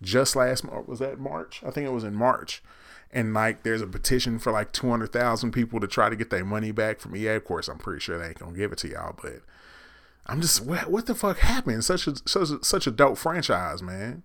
Just 0.00 0.34
last 0.34 0.64
month. 0.64 0.88
was 0.88 0.98
that 0.98 1.20
March? 1.20 1.62
I 1.64 1.70
think 1.70 1.86
it 1.86 1.92
was 1.92 2.02
in 2.02 2.14
March. 2.14 2.60
And 3.12 3.32
like, 3.34 3.62
there's 3.62 3.82
a 3.82 3.86
petition 3.86 4.38
for 4.38 4.50
like 4.50 4.72
two 4.72 4.88
hundred 4.90 5.12
thousand 5.12 5.52
people 5.52 5.78
to 5.80 5.86
try 5.86 6.08
to 6.08 6.16
get 6.16 6.30
their 6.30 6.44
money 6.44 6.72
back 6.72 6.98
from 6.98 7.14
EA. 7.14 7.36
Of 7.36 7.44
course, 7.44 7.68
I'm 7.68 7.78
pretty 7.78 8.00
sure 8.00 8.18
they 8.18 8.28
ain't 8.28 8.38
gonna 8.38 8.56
give 8.56 8.72
it 8.72 8.78
to 8.78 8.88
y'all, 8.88 9.16
but 9.20 9.42
I'm 10.26 10.40
just 10.40 10.64
what, 10.64 10.90
what 10.90 11.06
the 11.06 11.14
fuck 11.14 11.38
happened? 11.38 11.84
Such 11.84 12.06
a 12.06 12.16
such 12.26 12.50
a, 12.50 12.64
such 12.64 12.86
a 12.86 12.90
dope 12.90 13.18
franchise, 13.18 13.82
man. 13.82 14.22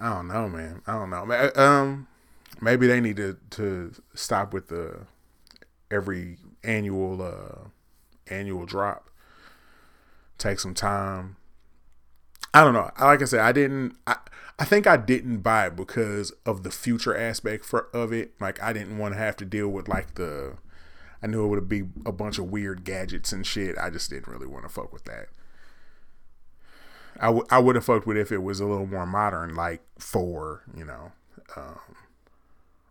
I 0.00 0.10
don't 0.10 0.28
know, 0.28 0.48
man. 0.48 0.82
I 0.86 0.92
don't 0.92 1.10
know. 1.10 1.50
Um, 1.56 2.06
maybe 2.60 2.86
they 2.86 3.00
need 3.00 3.16
to 3.16 3.36
to 3.50 3.92
stop 4.14 4.52
with 4.52 4.68
the 4.68 5.06
every 5.90 6.36
annual 6.64 7.22
uh 7.22 7.68
annual 8.32 8.66
drop. 8.66 9.10
Take 10.38 10.60
some 10.60 10.74
time. 10.74 11.36
I 12.54 12.64
don't 12.64 12.74
know. 12.74 12.90
Like 13.00 13.22
I 13.22 13.24
said, 13.24 13.40
I 13.40 13.52
didn't. 13.52 13.96
I, 14.06 14.16
I 14.58 14.64
think 14.64 14.86
I 14.86 14.96
didn't 14.96 15.38
buy 15.38 15.66
it 15.66 15.76
because 15.76 16.32
of 16.44 16.62
the 16.62 16.70
future 16.70 17.16
aspect 17.16 17.64
for 17.64 17.88
of 17.92 18.12
it. 18.12 18.32
Like 18.40 18.62
I 18.62 18.72
didn't 18.72 18.98
want 18.98 19.14
to 19.14 19.18
have 19.18 19.36
to 19.36 19.44
deal 19.44 19.68
with 19.68 19.88
like 19.88 20.14
the. 20.14 20.56
I 21.22 21.26
knew 21.26 21.44
it 21.44 21.48
would 21.48 21.68
be 21.68 21.84
a 22.06 22.12
bunch 22.12 22.38
of 22.38 22.50
weird 22.50 22.84
gadgets 22.84 23.32
and 23.32 23.44
shit. 23.44 23.76
I 23.76 23.90
just 23.90 24.10
didn't 24.10 24.28
really 24.28 24.46
want 24.46 24.64
to 24.64 24.68
fuck 24.68 24.92
with 24.92 25.04
that. 25.04 25.26
I, 27.20 27.26
w- 27.26 27.46
I 27.50 27.58
would 27.58 27.74
have 27.74 27.84
fucked 27.84 28.06
with 28.06 28.16
if 28.16 28.30
it 28.30 28.42
was 28.42 28.60
a 28.60 28.66
little 28.66 28.86
more 28.86 29.06
modern, 29.06 29.54
like 29.56 29.82
four, 29.98 30.62
you 30.76 30.84
know, 30.84 31.10
um, 31.56 31.80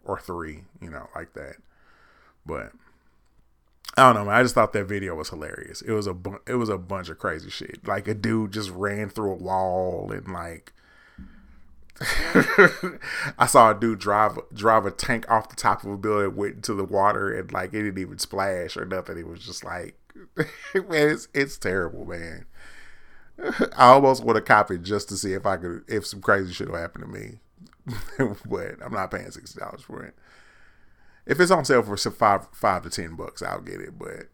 or 0.04 0.20
three, 0.20 0.64
you 0.82 0.90
know, 0.90 1.08
like 1.16 1.34
that. 1.34 1.56
But 2.46 2.74
I 3.98 4.04
don't 4.04 4.16
know, 4.16 4.26
man. 4.26 4.36
I 4.36 4.44
just 4.44 4.54
thought 4.56 4.74
that 4.74 4.86
video 4.86 5.16
was 5.16 5.30
hilarious. 5.30 5.82
It 5.82 5.92
was 5.92 6.08
a 6.08 6.14
bu- 6.14 6.40
it 6.46 6.56
was 6.56 6.70
a 6.70 6.78
bunch 6.78 7.10
of 7.10 7.18
crazy 7.18 7.50
shit. 7.50 7.88
Like 7.88 8.08
a 8.08 8.14
dude 8.14 8.54
just 8.54 8.70
ran 8.70 9.10
through 9.10 9.32
a 9.32 9.36
wall 9.36 10.12
and 10.12 10.28
like 10.32 10.74
I 13.40 13.48
saw 13.48 13.72
a 13.72 13.80
dude 13.80 14.00
drive 14.00 14.38
drive 14.54 14.86
a 14.86 14.92
tank 14.92 15.30
off 15.32 15.50
the 15.50 15.56
top 15.56 15.84
of 15.84 15.90
a 15.92 15.98
building, 15.98 16.36
went 16.36 16.56
into 16.58 16.76
the 16.76 16.84
water, 16.84 17.34
and 17.34 17.52
like 17.52 17.74
it 17.74 17.84
didn't 17.84 17.98
even 17.98 18.20
splash 18.20 18.78
or 18.78 18.86
nothing. 18.86 19.18
It 19.18 19.28
was 19.28 19.44
just 19.44 19.64
like, 19.64 19.96
man, 20.38 21.10
it's 21.10 21.28
it's 21.34 21.58
terrible, 21.58 22.06
man. 22.06 22.46
I 23.78 23.88
almost 23.90 24.24
would 24.24 24.36
have 24.36 24.46
copied 24.46 24.84
just 24.84 25.10
to 25.10 25.18
see 25.18 25.34
if 25.34 25.46
I 25.46 25.58
could, 25.58 25.84
if 25.88 26.06
some 26.06 26.22
crazy 26.22 26.54
shit 26.54 26.70
will 26.70 26.78
happen 26.78 27.02
to 27.02 27.08
me, 27.08 27.40
but 28.46 28.76
I'm 28.84 28.94
not 28.94 29.12
paying 29.12 29.32
sixty 29.32 29.60
dollars 29.60 29.82
for 29.82 30.04
it. 30.04 30.16
If 31.28 31.40
it's 31.40 31.52
on 31.52 31.66
sale 31.66 31.84
for 31.84 31.98
five 31.98 32.48
five 32.54 32.84
to 32.84 32.90
ten 32.90 33.16
bucks, 33.16 33.42
I'll 33.42 33.62
get 33.62 33.82
it. 33.82 34.00
But 34.00 34.28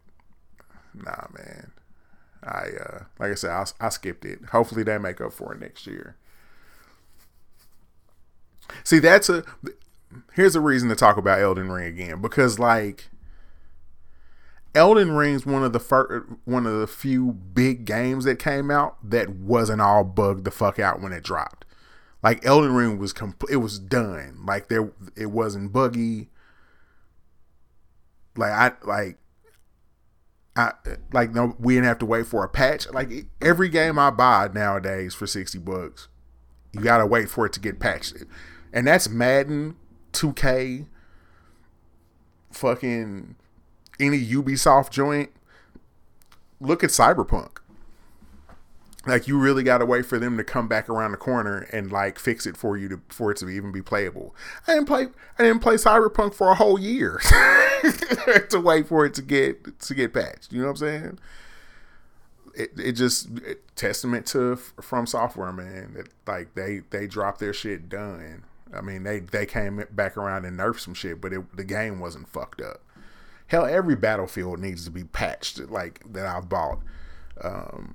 nah, 0.94 1.26
man. 1.36 1.72
I 2.42 2.68
uh, 2.78 3.04
like 3.18 3.32
I 3.32 3.34
said, 3.34 3.50
I, 3.50 3.64
I 3.80 3.88
skipped 3.88 4.24
it. 4.24 4.38
Hopefully, 4.52 4.82
they 4.82 4.98
make 4.98 5.20
up 5.20 5.32
for 5.32 5.52
it 5.54 5.60
next 5.60 5.86
year. 5.86 6.16
See, 8.82 8.98
that's 8.98 9.28
a 9.28 9.44
here's 10.34 10.54
a 10.54 10.60
reason 10.60 10.88
to 10.88 10.94
talk 10.94 11.16
about 11.16 11.40
Elden 11.40 11.70
Ring 11.70 11.86
again 11.86 12.20
because 12.20 12.58
like 12.58 13.10
Elden 14.74 15.12
Ring's 15.12 15.46
one 15.46 15.64
of 15.64 15.72
the 15.72 15.80
first, 15.80 16.26
one 16.44 16.66
of 16.66 16.80
the 16.80 16.86
few 16.86 17.32
big 17.32 17.84
games 17.84 18.24
that 18.24 18.38
came 18.38 18.70
out 18.70 18.96
that 19.08 19.30
wasn't 19.30 19.80
all 19.80 20.04
bugged 20.04 20.44
the 20.44 20.50
fuck 20.50 20.78
out 20.78 21.00
when 21.00 21.12
it 21.12 21.22
dropped. 21.22 21.64
Like 22.22 22.44
Elden 22.44 22.74
Ring 22.74 22.98
was 22.98 23.12
complete, 23.12 23.52
it 23.52 23.58
was 23.58 23.78
done. 23.78 24.40
Like 24.44 24.68
there, 24.68 24.92
it 25.16 25.26
wasn't 25.26 25.72
buggy. 25.72 26.30
Like 28.36 28.52
I 28.52 28.72
like. 28.84 29.18
I 30.56 30.72
like 31.12 31.34
no, 31.34 31.56
we 31.58 31.74
didn't 31.74 31.86
have 31.86 31.98
to 31.98 32.06
wait 32.06 32.26
for 32.26 32.44
a 32.44 32.48
patch. 32.48 32.88
Like 32.92 33.26
every 33.42 33.68
game 33.68 33.98
I 33.98 34.10
buy 34.10 34.48
nowadays 34.54 35.12
for 35.12 35.26
sixty 35.26 35.58
bucks, 35.58 36.06
you 36.72 36.80
gotta 36.80 37.06
wait 37.06 37.28
for 37.28 37.44
it 37.44 37.52
to 37.54 37.60
get 37.60 37.80
patched 37.80 38.14
and 38.74 38.88
that's 38.88 39.08
Madden, 39.08 39.76
2K, 40.12 40.86
fucking 42.50 43.36
any 44.00 44.20
Ubisoft 44.20 44.90
joint. 44.90 45.30
Look 46.60 46.82
at 46.82 46.90
Cyberpunk. 46.90 47.58
Like 49.06 49.28
you 49.28 49.38
really 49.38 49.62
got 49.62 49.78
to 49.78 49.86
wait 49.86 50.06
for 50.06 50.18
them 50.18 50.36
to 50.36 50.44
come 50.44 50.68
back 50.68 50.88
around 50.88 51.12
the 51.12 51.16
corner 51.16 51.68
and 51.72 51.92
like 51.92 52.18
fix 52.18 52.46
it 52.46 52.56
for 52.56 52.76
you 52.76 52.88
to 52.88 53.00
for 53.08 53.30
it 53.30 53.38
to 53.38 53.48
even 53.48 53.72
be 53.72 53.82
playable. 53.82 54.34
I 54.66 54.74
didn't 54.74 54.86
play 54.86 55.08
I 55.38 55.42
didn't 55.42 55.60
play 55.60 55.74
Cyberpunk 55.74 56.34
for 56.34 56.50
a 56.50 56.54
whole 56.54 56.78
year 56.78 57.20
to 58.50 58.60
wait 58.62 58.88
for 58.88 59.04
it 59.04 59.14
to 59.14 59.22
get 59.22 59.80
to 59.80 59.94
get 59.94 60.14
patched. 60.14 60.52
You 60.52 60.60
know 60.60 60.68
what 60.68 60.72
I'm 60.72 60.76
saying? 60.76 61.18
It, 62.54 62.70
it 62.78 62.92
just 62.92 63.38
it, 63.38 63.76
testament 63.76 64.26
to 64.26 64.56
FromSoftware 64.76 65.54
man 65.54 65.94
that 65.94 66.08
like 66.26 66.54
they 66.54 66.80
they 66.90 67.06
dropped 67.06 67.40
their 67.40 67.52
shit 67.52 67.88
done 67.88 68.44
I 68.76 68.80
mean, 68.80 69.04
they 69.04 69.20
they 69.20 69.46
came 69.46 69.84
back 69.90 70.16
around 70.16 70.44
and 70.44 70.58
nerfed 70.58 70.80
some 70.80 70.94
shit, 70.94 71.20
but 71.20 71.32
it, 71.32 71.56
the 71.56 71.64
game 71.64 72.00
wasn't 72.00 72.28
fucked 72.28 72.60
up. 72.60 72.80
Hell, 73.46 73.66
every 73.66 73.94
battlefield 73.94 74.58
needs 74.58 74.84
to 74.84 74.90
be 74.90 75.04
patched, 75.04 75.58
like 75.70 76.00
that 76.12 76.26
I've 76.26 76.48
bought. 76.48 76.80
Um, 77.42 77.94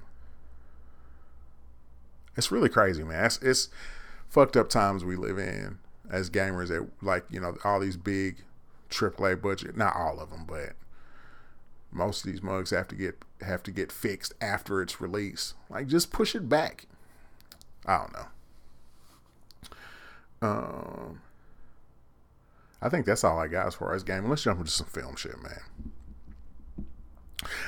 it's 2.35 2.51
really 2.51 2.69
crazy, 2.69 3.03
man. 3.03 3.25
It's, 3.25 3.37
it's 3.41 3.69
fucked 4.27 4.57
up 4.57 4.69
times 4.69 5.03
we 5.03 5.15
live 5.15 5.37
in 5.37 5.79
as 6.09 6.29
gamers. 6.29 6.69
That 6.69 6.87
like 7.01 7.25
you 7.29 7.39
know 7.39 7.55
all 7.63 7.79
these 7.79 7.97
big 7.97 8.43
AAA 8.89 9.41
budget, 9.41 9.77
not 9.77 9.95
all 9.95 10.19
of 10.19 10.29
them, 10.29 10.45
but 10.47 10.73
most 11.91 12.25
of 12.25 12.31
these 12.31 12.43
mugs 12.43 12.71
have 12.71 12.87
to 12.89 12.95
get 12.95 13.23
have 13.41 13.63
to 13.63 13.71
get 13.71 13.91
fixed 13.91 14.33
after 14.41 14.81
it's 14.81 15.01
released. 15.01 15.55
Like 15.69 15.87
just 15.87 16.11
push 16.11 16.35
it 16.35 16.49
back. 16.49 16.85
I 17.85 17.97
don't 17.97 18.13
know. 18.13 18.25
Um, 20.41 21.21
I 22.81 22.89
think 22.89 23.05
that's 23.05 23.23
all 23.23 23.39
I 23.39 23.47
got 23.47 23.67
as 23.67 23.75
far 23.75 23.93
as 23.93 24.03
game. 24.03 24.29
Let's 24.29 24.43
jump 24.43 24.59
into 24.59 24.71
some 24.71 24.87
film 24.87 25.15
shit, 25.15 25.41
man. 25.41 25.61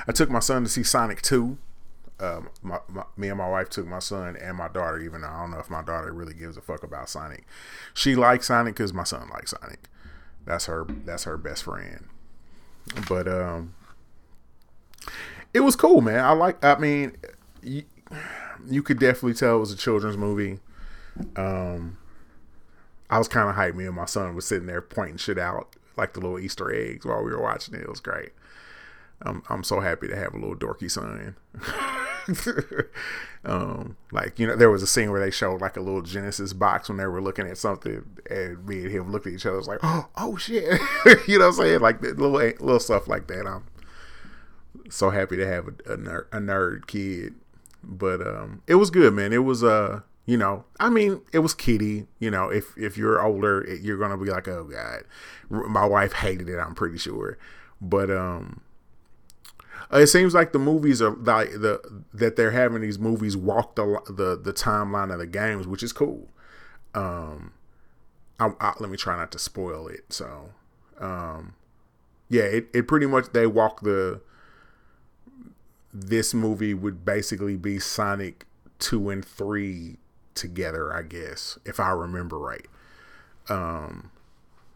I 0.07 0.11
took 0.11 0.29
my 0.29 0.39
son 0.39 0.63
to 0.63 0.69
see 0.69 0.83
Sonic 0.83 1.21
2. 1.21 1.57
Um, 2.21 2.49
my, 2.61 2.77
my, 2.87 3.03
me 3.17 3.29
and 3.29 3.37
my 3.39 3.49
wife 3.49 3.69
took 3.69 3.87
my 3.87 3.99
son 3.99 4.37
and 4.37 4.55
my 4.55 4.67
daughter, 4.67 4.99
even 4.99 5.21
though 5.21 5.27
I 5.27 5.41
don't 5.41 5.51
know 5.51 5.59
if 5.59 5.71
my 5.71 5.81
daughter 5.81 6.13
really 6.13 6.35
gives 6.35 6.55
a 6.55 6.61
fuck 6.61 6.83
about 6.83 7.09
Sonic. 7.09 7.45
She 7.95 8.15
likes 8.15 8.47
Sonic 8.47 8.75
because 8.75 8.93
my 8.93 9.03
son 9.03 9.27
likes 9.33 9.51
Sonic. 9.59 9.89
That's 10.45 10.65
her. 10.65 10.85
That's 11.05 11.23
her 11.23 11.37
best 11.37 11.63
friend. 11.63 12.07
But 13.09 13.27
um, 13.27 13.73
it 15.53 15.61
was 15.61 15.75
cool, 15.75 16.01
man. 16.01 16.23
I 16.23 16.31
like. 16.33 16.63
I 16.63 16.77
mean, 16.77 17.17
you, 17.63 17.83
you 18.67 18.83
could 18.83 18.99
definitely 18.99 19.33
tell 19.33 19.57
it 19.57 19.59
was 19.59 19.71
a 19.71 19.77
children's 19.77 20.17
movie. 20.17 20.59
Um, 21.35 21.97
I 23.09 23.17
was 23.17 23.27
kind 23.27 23.49
of 23.49 23.55
hyped. 23.55 23.75
Me 23.75 23.85
and 23.85 23.95
my 23.95 24.05
son 24.05 24.35
was 24.35 24.45
sitting 24.45 24.67
there 24.67 24.81
pointing 24.81 25.17
shit 25.17 25.37
out 25.37 25.75
like 25.97 26.13
the 26.13 26.19
little 26.19 26.39
Easter 26.39 26.73
eggs 26.73 27.05
while 27.05 27.23
we 27.23 27.31
were 27.31 27.41
watching 27.41 27.75
it. 27.75 27.81
It 27.81 27.89
was 27.89 27.99
great. 27.99 28.31
I'm 29.21 29.43
I'm 29.49 29.63
so 29.63 29.79
happy 29.79 30.07
to 30.07 30.15
have 30.15 30.33
a 30.33 30.37
little 30.37 30.55
dorky 30.55 30.89
son. 30.89 31.35
um, 33.45 33.97
like 34.11 34.39
you 34.39 34.47
know, 34.47 34.55
there 34.55 34.69
was 34.69 34.83
a 34.83 34.87
scene 34.87 35.11
where 35.11 35.19
they 35.19 35.31
showed 35.31 35.61
like 35.61 35.77
a 35.77 35.81
little 35.81 36.01
Genesis 36.01 36.53
box 36.53 36.89
when 36.89 36.97
they 36.97 37.05
were 37.05 37.21
looking 37.21 37.47
at 37.47 37.57
something, 37.57 38.03
and 38.29 38.65
me 38.65 38.81
and 38.83 38.91
him 38.91 39.11
looked 39.11 39.27
at 39.27 39.33
each 39.33 39.45
other. 39.45 39.55
It 39.55 39.59
was 39.59 39.67
like, 39.67 39.79
oh, 39.83 40.07
oh 40.17 40.37
shit, 40.37 40.79
you 41.27 41.39
know 41.39 41.47
what 41.47 41.59
I'm 41.59 41.65
saying? 41.65 41.79
Like 41.81 42.01
little 42.01 42.31
little 42.31 42.79
stuff 42.79 43.07
like 43.07 43.27
that. 43.27 43.45
I'm 43.47 43.65
so 44.89 45.09
happy 45.09 45.37
to 45.37 45.47
have 45.47 45.67
a, 45.67 45.93
a, 45.93 45.97
nerd, 45.97 46.25
a 46.31 46.37
nerd 46.37 46.87
kid. 46.87 47.35
But 47.83 48.25
um, 48.25 48.61
it 48.67 48.75
was 48.75 48.91
good, 48.91 49.13
man. 49.13 49.33
It 49.33 49.43
was 49.43 49.63
uh 49.63 50.01
you 50.25 50.37
know, 50.37 50.65
I 50.79 50.89
mean, 50.89 51.21
it 51.33 51.39
was 51.39 51.53
kitty. 51.53 52.07
You 52.19 52.31
know, 52.31 52.49
if 52.49 52.77
if 52.77 52.97
you're 52.97 53.21
older, 53.21 53.67
you're 53.81 53.97
gonna 53.97 54.17
be 54.17 54.29
like, 54.29 54.47
oh 54.47 54.63
god. 54.65 55.03
My 55.49 55.85
wife 55.85 56.13
hated 56.13 56.47
it. 56.47 56.57
I'm 56.57 56.75
pretty 56.75 56.97
sure, 56.97 57.37
but 57.81 58.09
um, 58.09 58.61
it 59.99 60.07
seems 60.07 60.33
like 60.33 60.53
the 60.53 60.59
movies 60.59 61.01
are 61.01 61.15
like 61.15 61.51
the 61.51 62.03
that 62.13 62.35
they're 62.35 62.51
having 62.51 62.81
these 62.81 62.99
movies 62.99 63.35
walk 63.35 63.75
the 63.75 64.01
the 64.07 64.39
the 64.41 64.53
timeline 64.53 65.11
of 65.11 65.19
the 65.19 65.27
games, 65.27 65.67
which 65.67 65.83
is 65.83 65.91
cool. 65.91 66.29
Um, 66.93 67.53
I, 68.39 68.51
I, 68.59 68.73
let 68.79 68.89
me 68.89 68.97
try 68.97 69.17
not 69.17 69.31
to 69.31 69.39
spoil 69.39 69.87
it. 69.87 70.11
So, 70.11 70.49
um, 70.99 71.53
yeah, 72.29 72.43
it, 72.43 72.67
it 72.73 72.87
pretty 72.87 73.05
much 73.05 73.31
they 73.33 73.47
walk 73.47 73.81
the. 73.81 74.21
This 75.93 76.33
movie 76.33 76.73
would 76.73 77.03
basically 77.03 77.57
be 77.57 77.77
Sonic 77.77 78.45
two 78.79 79.09
and 79.09 79.23
three 79.25 79.97
together, 80.35 80.93
I 80.93 81.03
guess, 81.03 81.57
if 81.65 81.79
I 81.79 81.89
remember 81.89 82.37
right. 82.37 82.65
Um, 83.49 84.10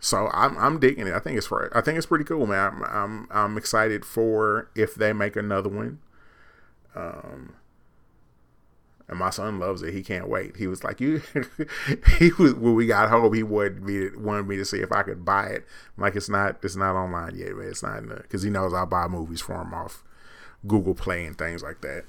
so 0.06 0.30
I'm 0.34 0.56
I'm 0.60 0.80
digging 0.80 1.08
it. 1.08 1.16
I 1.16 1.20
think 1.20 1.36
it's 1.36 1.52
I 1.52 1.82
think 1.82 1.98
it's 1.98 2.06
pretty 2.06 2.26
cool, 2.26 2.46
man. 2.46 2.60
I'm 2.60 2.84
I'm, 2.84 3.28
I'm 3.32 3.58
excited 3.58 4.06
for 4.06 4.70
if 4.76 4.94
they 4.94 5.14
make 5.14 5.36
another 5.36 5.68
one. 5.68 5.98
Um, 6.96 7.56
and 9.08 9.18
my 9.18 9.32
son 9.32 9.58
loves 9.58 9.82
it. 9.82 9.96
He 9.96 10.04
can't 10.04 10.30
wait. 10.30 10.58
He 10.58 10.68
was 10.68 10.84
like, 10.84 11.02
"You." 11.02 11.24
he 12.20 12.32
was 12.38 12.54
when 12.54 12.76
we 12.76 12.86
got 12.86 13.10
home. 13.10 13.34
He 13.34 13.42
wanted 13.42 13.82
me 13.82 14.12
to, 14.12 14.20
wanted 14.20 14.48
me 14.48 14.58
to 14.58 14.66
see 14.66 14.78
if 14.78 14.92
I 14.92 15.02
could 15.02 15.26
buy 15.26 15.48
it. 15.48 15.66
I'm 15.98 16.04
like, 16.04 16.16
it's 16.16 16.30
not 16.30 16.58
it's 16.62 16.76
not 16.76 16.96
online 16.96 17.36
yet, 17.36 17.56
man. 17.56 17.70
It's 17.70 17.82
not 17.82 18.08
because 18.08 18.44
he 18.44 18.52
knows 18.52 18.76
I 18.76 18.86
buy 18.86 19.08
movies 19.08 19.42
for 19.42 19.60
him 19.60 19.74
off 19.74 20.04
Google 20.68 20.94
Play 20.94 21.26
and 21.26 21.36
things 21.36 21.64
like 21.64 21.82
that. 21.82 22.04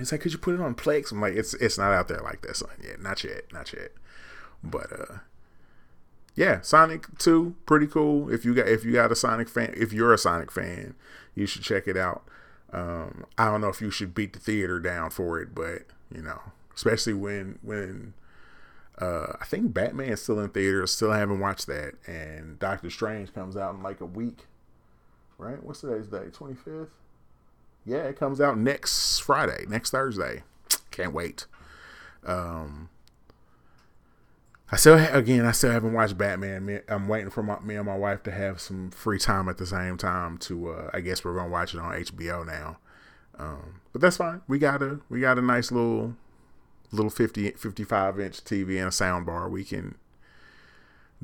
It's 0.00 0.10
like, 0.10 0.22
could 0.22 0.32
you 0.32 0.38
put 0.38 0.54
it 0.54 0.60
on 0.60 0.74
Plex? 0.74 1.12
I'm 1.12 1.20
like, 1.20 1.34
it's 1.34 1.54
it's 1.54 1.78
not 1.78 1.92
out 1.92 2.08
there 2.08 2.22
like 2.22 2.42
that, 2.42 2.56
son. 2.56 2.70
Yet, 2.82 3.00
not 3.00 3.22
yet, 3.22 3.52
not 3.52 3.72
yet. 3.72 3.92
But 4.64 4.92
uh, 4.92 5.18
yeah, 6.38 6.60
Sonic 6.60 7.06
Two, 7.18 7.56
pretty 7.66 7.88
cool. 7.88 8.32
If 8.32 8.44
you 8.44 8.54
got 8.54 8.68
if 8.68 8.84
you 8.84 8.92
got 8.92 9.10
a 9.10 9.16
Sonic 9.16 9.48
fan, 9.48 9.74
if 9.76 9.92
you're 9.92 10.14
a 10.14 10.18
Sonic 10.18 10.52
fan, 10.52 10.94
you 11.34 11.46
should 11.46 11.62
check 11.62 11.88
it 11.88 11.96
out. 11.96 12.22
Um, 12.72 13.26
I 13.36 13.46
don't 13.46 13.60
know 13.60 13.70
if 13.70 13.80
you 13.80 13.90
should 13.90 14.14
beat 14.14 14.34
the 14.34 14.38
theater 14.38 14.78
down 14.78 15.10
for 15.10 15.40
it, 15.40 15.52
but 15.52 15.82
you 16.14 16.22
know, 16.22 16.40
especially 16.76 17.14
when 17.14 17.58
when 17.60 18.14
uh, 19.00 19.32
I 19.40 19.46
think 19.46 19.74
Batman's 19.74 20.22
still 20.22 20.38
in 20.38 20.50
theaters. 20.50 20.92
Still 20.92 21.10
haven't 21.10 21.40
watched 21.40 21.66
that, 21.66 21.94
and 22.06 22.56
Doctor 22.60 22.88
Strange 22.88 23.34
comes 23.34 23.56
out 23.56 23.74
in 23.74 23.82
like 23.82 24.00
a 24.00 24.06
week. 24.06 24.46
Right? 25.38 25.60
What's 25.60 25.80
today's 25.80 26.06
day? 26.06 26.26
Twenty 26.32 26.54
fifth. 26.54 26.94
Yeah, 27.84 28.04
it 28.04 28.16
comes 28.16 28.40
out 28.40 28.56
next 28.56 29.18
Friday, 29.18 29.64
next 29.66 29.90
Thursday. 29.90 30.44
Can't 30.92 31.12
wait. 31.12 31.46
Um, 32.24 32.90
I 34.70 34.76
still 34.76 34.98
again, 34.98 35.46
I 35.46 35.52
still 35.52 35.72
haven't 35.72 35.94
watched 35.94 36.18
Batman. 36.18 36.82
I'm 36.88 37.08
waiting 37.08 37.30
for 37.30 37.42
my, 37.42 37.58
me 37.60 37.76
and 37.76 37.86
my 37.86 37.96
wife 37.96 38.22
to 38.24 38.30
have 38.30 38.60
some 38.60 38.90
free 38.90 39.18
time 39.18 39.48
at 39.48 39.56
the 39.56 39.66
same 39.66 39.96
time 39.96 40.36
to. 40.38 40.70
Uh, 40.70 40.90
I 40.92 41.00
guess 41.00 41.24
we're 41.24 41.34
gonna 41.34 41.48
watch 41.48 41.74
it 41.74 41.80
on 41.80 41.92
HBO 41.94 42.46
now. 42.46 42.78
Um, 43.38 43.80
but 43.92 44.02
that's 44.02 44.18
fine. 44.18 44.42
We 44.46 44.58
got 44.58 44.82
a 44.82 45.00
we 45.08 45.20
got 45.20 45.38
a 45.38 45.42
nice 45.42 45.72
little 45.72 46.16
little 46.90 47.10
50 47.10 47.52
55 47.52 48.20
inch 48.20 48.44
TV 48.44 48.78
and 48.78 48.88
a 48.88 48.92
sound 48.92 49.24
bar. 49.24 49.48
We 49.48 49.64
can 49.64 49.94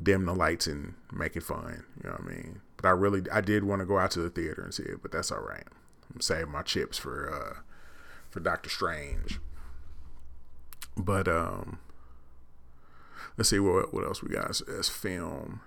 dim 0.01 0.25
the 0.25 0.33
lights 0.33 0.65
and 0.65 0.95
make 1.11 1.35
it 1.35 1.43
fun. 1.43 1.83
You 2.03 2.09
know 2.09 2.15
what 2.15 2.31
I 2.31 2.35
mean? 2.35 2.61
But 2.77 2.87
I 2.87 2.91
really 2.91 3.29
I 3.31 3.41
did 3.41 3.63
want 3.63 3.79
to 3.81 3.85
go 3.85 3.99
out 3.99 4.11
to 4.11 4.21
the 4.21 4.29
theater 4.29 4.63
and 4.63 4.73
see 4.73 4.83
it, 4.83 5.01
but 5.03 5.11
that's 5.11 5.31
all 5.31 5.41
right. 5.41 5.65
I'm 6.13 6.21
saving 6.21 6.51
my 6.51 6.63
chips 6.63 6.97
for 6.97 7.31
uh 7.31 7.59
for 8.29 8.39
Doctor 8.39 8.69
Strange. 8.69 9.39
But 10.97 11.27
um 11.27 11.79
let's 13.37 13.49
see 13.49 13.59
what 13.59 13.93
what 13.93 14.05
else 14.05 14.21
we 14.21 14.29
got 14.29 14.49
as, 14.49 14.61
as 14.61 14.89
film. 14.89 15.61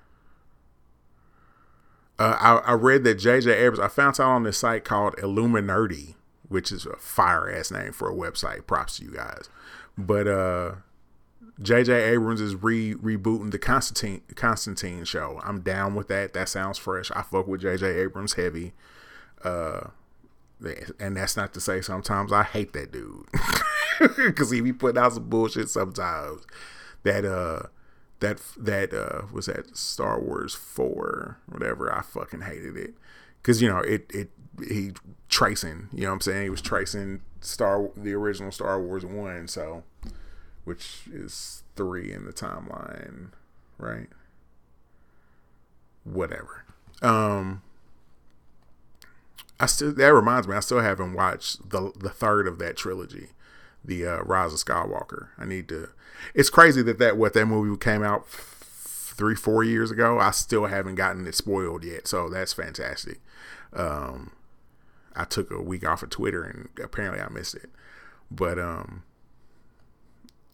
Uh, 2.19 2.37
I, 2.41 2.71
I 2.71 2.73
read 2.73 3.05
that 3.05 3.15
J.J. 3.15 3.53
Abrams. 3.53 3.79
I 3.79 3.87
found 3.87 4.19
out 4.19 4.31
on 4.31 4.43
this 4.43 4.59
site 4.59 4.85
called 4.85 5.15
Illuminerdi, 5.17 6.17
which 6.49 6.73
is 6.73 6.85
a 6.85 6.97
fire 6.97 7.49
ass 7.49 7.71
name 7.71 7.93
for 7.93 8.11
a 8.11 8.15
website. 8.15 8.67
Props 8.67 8.99
to 8.99 9.05
you 9.05 9.13
guys. 9.13 9.49
But 9.97 10.27
uh, 10.27 10.73
J.J. 11.63 11.93
Abrams 11.93 12.41
is 12.41 12.57
re 12.57 12.95
rebooting 12.95 13.53
the 13.53 13.59
Constantine 13.59 14.23
Constantine 14.35 15.05
show. 15.05 15.41
I'm 15.45 15.61
down 15.61 15.95
with 15.95 16.09
that. 16.09 16.35
That 16.35 16.49
sounds 16.49 16.79
fresh. 16.79 17.11
I 17.13 17.23
fuck 17.23 17.47
with 17.47 17.61
J.J. 17.61 17.87
Abrams 17.87 18.35
heavy. 18.35 18.73
Uh, 19.45 19.89
and 20.99 21.17
that's 21.17 21.37
not 21.37 21.55
to 21.55 21.61
say 21.61 21.81
sometimes 21.81 22.33
I 22.33 22.43
hate 22.43 22.73
that 22.73 22.91
dude 22.91 23.27
because 24.17 24.51
he 24.51 24.61
be 24.61 24.73
putting 24.73 25.01
out 25.01 25.13
some 25.13 25.29
bullshit 25.29 25.69
sometimes 25.69 26.45
that 27.03 27.25
uh 27.25 27.69
that 28.21 28.41
that 28.57 28.93
uh 28.93 29.27
was 29.33 29.47
that? 29.47 29.77
Star 29.77 30.21
Wars 30.21 30.55
four 30.55 31.39
whatever. 31.49 31.93
I 31.93 32.03
fucking 32.03 32.43
hated 32.43 32.77
it. 32.77 32.95
Because 33.41 33.63
you 33.63 33.69
know 33.69 33.79
it 33.79 34.11
it 34.13 34.31
he 34.69 34.93
tracing 35.29 35.89
you 35.93 36.03
know 36.03 36.09
what 36.09 36.15
I'm 36.15 36.21
saying? 36.23 36.43
He 36.45 36.51
was 36.51 36.63
tracing 36.63 37.21
Star 37.41 37.91
the 37.97 38.15
original 38.15 38.51
Star 38.51 38.81
Wars 38.81 39.05
one 39.05 39.49
so 39.49 39.85
which 40.65 41.03
is 41.13 41.63
three 41.77 42.13
in 42.13 42.25
the 42.25 42.33
timeline 42.33 43.29
right? 43.79 44.09
Whatever. 46.05 46.65
Um 47.03 47.63
I 49.61 49.67
still 49.67 49.93
that 49.93 50.15
reminds 50.15 50.49
me 50.49 50.57
I 50.57 50.61
still 50.61 50.81
haven't 50.81 51.15
watched 51.15 51.71
the 51.71 51.93
the 51.97 52.11
third 52.11 52.47
of 52.49 52.59
that 52.59 52.77
trilogy 52.77 53.29
the 53.85 54.07
uh, 54.07 54.23
Rise 54.23 54.53
of 54.53 54.59
Skywalker 54.59 55.29
I 55.39 55.45
need 55.45 55.69
to 55.69 55.91
it's 56.35 56.51
crazy 56.51 56.83
that 56.83 56.99
that 56.99 57.17
what 57.17 57.33
that 57.35 57.47
movie 57.47 57.77
came 57.79 58.03
out 58.03 58.23
f- 58.23 58.59
three 59.17 59.35
four 59.35 59.65
years 59.65 59.91
ago. 59.91 60.19
I 60.19 60.31
still 60.31 60.67
haven't 60.67 60.97
gotten 60.97 61.27
it 61.27 61.35
spoiled 61.35 61.85
yet, 61.85 62.07
so 62.07 62.29
that's 62.29 62.53
fantastic. 62.53 63.21
Um, 63.73 64.33
I 65.15 65.25
took 65.25 65.51
a 65.51 65.61
week 65.61 65.87
off 65.87 66.03
of 66.03 66.11
Twitter 66.11 66.45
and 66.45 66.69
apparently 66.83 67.21
I 67.21 67.29
missed 67.29 67.55
it, 67.55 67.71
but 68.31 68.59
um, 68.59 69.03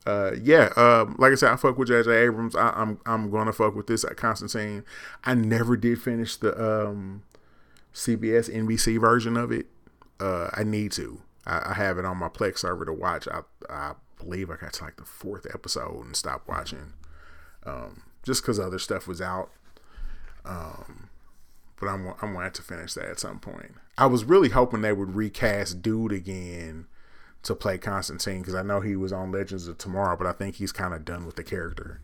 uh, 0.06 0.32
yeah, 0.40 0.70
uh, 0.76 1.06
like 1.18 1.32
I 1.32 1.34
said, 1.34 1.50
I 1.50 1.56
fuck 1.56 1.78
with 1.78 1.88
J.J. 1.88 2.10
Abrams. 2.10 2.54
I, 2.54 2.68
am 2.68 3.00
I'm, 3.06 3.24
I'm 3.24 3.30
gonna 3.30 3.52
fuck 3.52 3.74
with 3.74 3.86
this 3.86 4.04
at 4.04 4.16
Constantine. 4.16 4.84
I 5.24 5.34
never 5.34 5.76
did 5.76 6.00
finish 6.00 6.36
the 6.36 6.52
um, 6.86 7.22
CBS 7.94 8.52
NBC 8.54 9.00
version 9.00 9.36
of 9.36 9.52
it. 9.52 9.66
Uh, 10.20 10.50
I 10.52 10.64
need 10.64 10.92
to. 10.92 11.20
I, 11.46 11.70
I, 11.70 11.74
have 11.74 11.98
it 11.98 12.04
on 12.04 12.16
my 12.16 12.28
Plex 12.28 12.58
server 12.58 12.84
to 12.84 12.92
watch. 12.92 13.28
I 13.28 13.40
I 13.68 13.92
believe 14.18 14.50
I 14.50 14.56
got 14.56 14.72
to 14.74 14.84
like 14.84 14.96
the 14.96 15.04
fourth 15.04 15.46
episode 15.52 16.04
and 16.04 16.16
stopped 16.16 16.48
watching, 16.48 16.92
um, 17.64 18.02
just 18.22 18.42
because 18.42 18.58
other 18.58 18.78
stuff 18.78 19.06
was 19.06 19.20
out. 19.20 19.50
Um, 20.44 21.08
but 21.78 21.88
I'm 21.88 22.06
I'm 22.08 22.32
going 22.32 22.36
to 22.36 22.44
have 22.44 22.52
to 22.54 22.62
finish 22.62 22.94
that 22.94 23.10
at 23.10 23.20
some 23.20 23.38
point. 23.38 23.72
I 23.96 24.06
was 24.06 24.24
really 24.24 24.48
hoping 24.48 24.80
they 24.80 24.92
would 24.92 25.14
recast 25.14 25.82
Dude 25.82 26.12
again 26.12 26.86
to 27.42 27.54
play 27.54 27.78
Constantine 27.78 28.40
because 28.40 28.54
I 28.54 28.62
know 28.62 28.80
he 28.80 28.96
was 28.96 29.12
on 29.12 29.30
Legends 29.30 29.68
of 29.68 29.78
Tomorrow, 29.78 30.16
but 30.16 30.26
I 30.26 30.32
think 30.32 30.56
he's 30.56 30.72
kind 30.72 30.94
of 30.94 31.04
done 31.04 31.26
with 31.26 31.36
the 31.36 31.44
character 31.44 32.00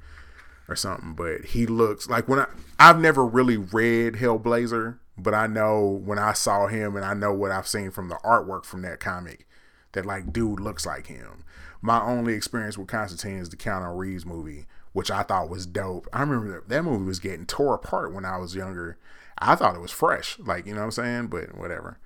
or 0.69 0.77
something. 0.77 1.15
But 1.15 1.47
he 1.47 1.67
looks 1.67 2.09
like 2.09 2.29
when 2.29 2.41
I 2.41 2.47
I've 2.79 3.01
never 3.01 3.25
really 3.25 3.57
read 3.57 4.15
Hellblazer, 4.15 4.99
but 5.23 5.35
I 5.35 5.47
know 5.47 6.01
when 6.05 6.19
I 6.19 6.33
saw 6.33 6.67
him 6.67 6.97
and 6.97 7.05
I 7.05 7.15
know 7.15 7.33
what 7.33 7.51
I've 7.51 7.69
seen 7.69 7.91
from 7.91 8.09
the 8.09 8.19
artwork 8.25 8.65
from 8.65 8.83
that 8.83 9.01
comic 9.01 9.47
that 9.93 10.07
like 10.07 10.33
dude 10.33 10.61
looks 10.61 10.87
like 10.87 11.07
him 11.07 11.45
my 11.83 12.01
only 12.03 12.35
experience 12.35 12.77
with 12.77 12.89
Constantine 12.89 13.39
is 13.39 13.49
the 13.49 13.57
Keanu 13.57 13.97
Reeves 13.97 14.27
movie, 14.27 14.67
which 14.93 15.11
I 15.11 15.23
thought 15.23 15.49
was 15.49 15.67
dope. 15.67 16.09
I 16.13 16.21
remember 16.21 16.63
that, 16.67 16.83
movie 16.83 17.05
was 17.05 17.21
getting 17.21 17.47
tore 17.47 17.75
apart 17.75 18.13
when 18.13 18.25
I 18.25 18.37
was 18.37 18.55
younger. 18.55 18.99
I 19.39 19.55
thought 19.55 19.75
it 19.75 19.81
was 19.81 19.91
fresh, 19.91 20.39
like 20.39 20.67
you 20.67 20.75
know 20.75 20.81
what 20.81 20.87
I'm 20.87 20.91
saying, 20.91 21.27
but 21.29 21.57
whatever. 21.57 21.99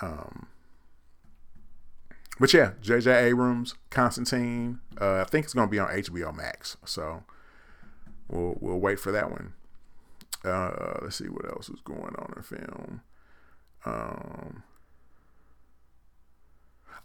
Um, 0.00 0.48
but 2.40 2.52
yeah, 2.52 2.72
J.J. 2.80 3.28
Abrams, 3.28 3.76
Constantine. 3.90 4.80
Uh, 5.00 5.20
I 5.20 5.24
think 5.24 5.44
it's 5.44 5.54
gonna 5.54 5.70
be 5.70 5.78
on 5.78 5.88
HBO 5.88 6.34
Max, 6.34 6.76
so 6.84 7.22
we'll 8.28 8.56
we'll 8.60 8.80
wait 8.80 8.98
for 8.98 9.12
that 9.12 9.30
one. 9.30 9.52
Uh, 10.44 10.98
let's 11.02 11.16
see 11.16 11.28
what 11.28 11.46
else 11.46 11.68
is 11.68 11.80
going 11.80 12.14
on 12.16 12.34
in 12.36 12.42
film. 12.42 13.02
Um, 13.86 14.62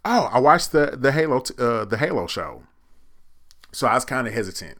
Oh, 0.04 0.30
I 0.32 0.40
watched 0.40 0.72
the 0.72 0.96
the 0.98 1.12
Halo 1.12 1.42
uh, 1.58 1.84
the 1.84 1.98
Halo 1.98 2.26
show, 2.26 2.62
so 3.72 3.86
I 3.86 3.94
was 3.94 4.04
kind 4.04 4.26
of 4.26 4.32
hesitant 4.32 4.78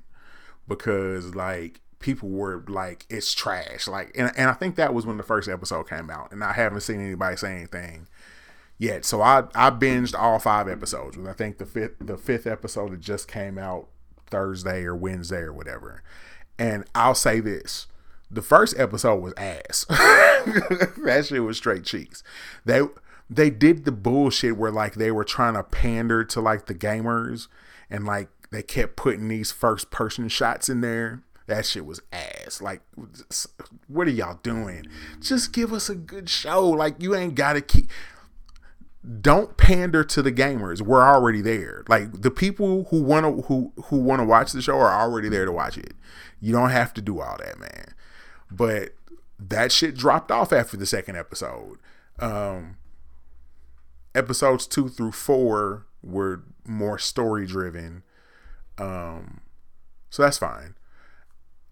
because 0.67 1.35
like 1.35 1.81
people 1.99 2.31
were 2.31 2.65
like 2.69 3.05
it's 3.11 3.35
trash. 3.35 3.87
Like 3.87 4.13
and, 4.17 4.33
and 4.37 4.49
I 4.49 4.55
think 4.55 4.77
that 4.77 4.95
was 4.95 5.05
when 5.05 5.19
the 5.19 5.23
first 5.23 5.49
episode 5.49 5.89
came 5.89 6.11
out 6.11 6.33
and 6.33 6.43
I 6.43 6.53
haven't 6.53 6.81
seen 6.81 7.01
anybody 7.01 7.37
say 7.37 7.55
anything 7.55 8.09
yet. 8.79 9.05
So 9.05 9.21
I 9.21 9.45
I 9.55 9.69
binged 9.71 10.19
all 10.19 10.39
five 10.39 10.69
episodes. 10.69 11.17
And 11.17 11.29
I 11.29 11.35
think 11.35 11.59
the 11.59 11.67
fifth 11.67 11.97
the 12.01 12.17
fifth 12.17 12.47
episode 12.47 12.93
that 12.93 13.01
just 13.01 13.29
came 13.29 13.59
out 13.59 13.89
Thursday 14.29 14.85
or 14.85 14.97
Wednesday 14.97 15.41
or 15.41 15.53
whatever. 15.53 16.03
And 16.59 16.85
I'll 16.95 17.15
say 17.15 17.41
this 17.41 17.89
the 18.31 18.43
first 18.43 18.79
episode 18.79 19.17
was 19.17 19.35
ass 19.37 19.85
that 19.89 21.25
shit 21.29 21.43
was 21.43 21.57
straight 21.57 21.85
cheeks 21.85 22.23
they 22.65 22.81
they 23.29 23.49
did 23.49 23.85
the 23.85 23.93
bullshit 23.93 24.57
where 24.57 24.73
like 24.73 24.95
they 24.95 25.11
were 25.11 25.25
trying 25.25 25.55
to 25.55 25.63
pander 25.63 26.25
to 26.25 26.41
like 26.41 26.67
the 26.67 26.75
gamers 26.75 27.47
and 27.89 28.05
like 28.05 28.29
they 28.51 28.63
kept 28.63 28.97
putting 28.97 29.29
these 29.29 29.53
first 29.53 29.91
person 29.91 30.29
shots 30.29 30.69
in 30.69 30.81
there. 30.81 31.23
That 31.47 31.67
shit 31.67 31.85
was 31.85 32.01
ass. 32.13 32.61
Like, 32.61 32.81
what 33.89 34.07
are 34.07 34.13
y'all 34.13 34.39
doing? 34.43 34.87
Just 35.21 35.53
give 35.53 35.73
us 35.73 35.89
a 35.89 35.97
good 35.97 36.29
show. 36.29 36.69
Like, 36.69 37.03
you 37.03 37.15
ain't 37.15 37.35
got 37.35 37.55
to 37.55 37.61
keep. 37.61 37.89
Don't 39.21 39.57
pander 39.57 40.05
to 40.05 40.23
the 40.23 40.31
gamers. 40.31 40.83
We're 40.83 41.03
already 41.03 41.41
there. 41.41 41.85
Like 41.89 42.21
the 42.21 42.31
people 42.31 42.85
who 42.91 43.03
want 43.03 43.25
to 43.25 43.43
who 43.43 43.73
who 43.85 43.97
want 43.97 44.21
to 44.21 44.27
watch 44.27 44.53
the 44.53 44.61
show 44.61 44.77
are 44.77 44.93
already 44.93 45.29
there 45.29 45.47
to 45.47 45.53
watch 45.53 45.79
it. 45.79 45.95
You 46.39 46.53
don't 46.53 46.71
have 46.71 46.93
to 46.95 47.01
do 47.01 47.21
all 47.21 47.39
that, 47.39 47.59
man. 47.59 47.95
But 48.51 48.95
that 49.39 49.73
shit 49.73 49.97
dropped 49.97 50.31
off 50.31 50.53
after 50.53 50.77
the 50.77 50.87
second 50.87 51.17
episode. 51.17 51.79
Um, 52.19 52.77
episodes 54.15 54.67
two 54.67 54.89
through 54.89 55.13
four 55.13 55.87
were 56.03 56.43
more 56.67 56.99
story 56.99 57.47
driven. 57.47 58.03
Um, 58.79 59.41
so 60.11 60.23
that's 60.23 60.39
fine. 60.39 60.75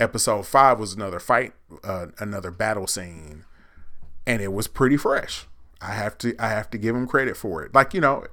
Episode 0.01 0.47
five 0.47 0.79
was 0.79 0.95
another 0.95 1.19
fight, 1.19 1.53
uh, 1.83 2.07
another 2.19 2.51
battle 2.51 2.87
scene, 2.87 3.45
and 4.27 4.41
it 4.41 4.53
was 4.53 4.69
pretty 4.69 4.97
fresh. 4.97 5.47
I 5.81 5.93
have 5.93 6.17
to 6.19 6.35
I 6.39 6.49
have 6.49 6.71
to 6.71 6.79
give 6.79 6.95
him 6.95 7.07
credit 7.07 7.37
for 7.37 7.65
it. 7.65 7.75
Like 7.75 7.95
you 7.95 8.01
know, 8.01 8.27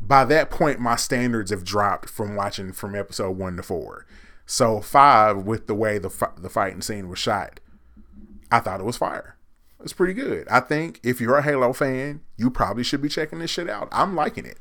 by 0.00 0.24
that 0.24 0.50
point, 0.50 0.80
my 0.80 0.96
standards 0.96 1.50
have 1.50 1.64
dropped 1.64 2.08
from 2.08 2.34
watching 2.34 2.72
from 2.72 2.94
episode 2.94 3.36
one 3.36 3.56
to 3.56 3.62
four. 3.62 4.06
So 4.50 4.80
five, 4.80 5.36
with 5.36 5.68
the 5.68 5.76
way 5.76 5.98
the 5.98 6.10
the 6.36 6.48
fighting 6.48 6.82
scene 6.82 7.08
was 7.08 7.20
shot, 7.20 7.60
I 8.50 8.58
thought 8.58 8.80
it 8.80 8.84
was 8.84 8.96
fire. 8.96 9.36
It's 9.80 9.92
pretty 9.92 10.12
good. 10.12 10.48
I 10.48 10.58
think 10.58 10.98
if 11.04 11.20
you're 11.20 11.36
a 11.36 11.42
Halo 11.42 11.72
fan, 11.72 12.22
you 12.36 12.50
probably 12.50 12.82
should 12.82 13.00
be 13.00 13.08
checking 13.08 13.38
this 13.38 13.50
shit 13.52 13.70
out. 13.70 13.88
I'm 13.92 14.16
liking 14.16 14.46
it. 14.46 14.58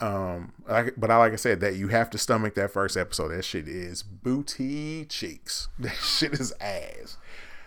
Um, 0.00 0.52
like, 0.68 0.94
but 0.96 1.12
I 1.12 1.16
like 1.18 1.32
I 1.32 1.36
said 1.36 1.60
that 1.60 1.76
you 1.76 1.88
have 1.88 2.10
to 2.10 2.18
stomach 2.18 2.56
that 2.56 2.72
first 2.72 2.96
episode. 2.96 3.28
That 3.28 3.44
shit 3.44 3.68
is 3.68 4.02
booty 4.02 5.04
cheeks. 5.04 5.68
That 5.78 5.94
shit 5.94 6.32
is 6.32 6.52
ass. 6.60 7.16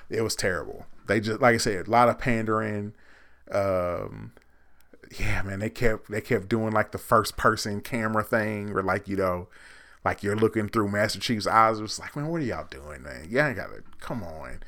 It 0.10 0.22
was 0.22 0.36
terrible. 0.36 0.86
They 1.08 1.22
just 1.22 1.40
like 1.40 1.56
I 1.56 1.60
said, 1.60 1.88
a 1.88 1.92
lot 1.92 2.10
of 2.10 2.20
pandering. 2.20 2.94
Um, 3.50 4.34
yeah, 5.18 5.42
man, 5.44 5.60
they 5.60 5.70
kept 5.70 6.12
they 6.12 6.20
kept 6.20 6.50
doing 6.50 6.74
like 6.74 6.92
the 6.92 6.98
first 6.98 7.38
person 7.38 7.80
camera 7.80 8.22
thing, 8.22 8.72
or 8.72 8.84
like 8.84 9.08
you 9.08 9.16
know, 9.16 9.48
like 10.04 10.24
you're 10.24 10.36
looking 10.36 10.70
through 10.70 10.90
Master 10.90 11.20
Chief's 11.20 11.48
eyes. 11.48 11.80
It's 11.80 12.00
like, 12.00 12.16
man, 12.16 12.28
what 12.28 12.42
are 12.42 12.46
y'all 12.46 12.68
doing, 12.70 13.04
man? 13.04 13.28
Yeah, 13.30 13.48
I 13.48 13.54
gotta 13.54 13.84
come 14.00 14.24
on. 14.24 14.62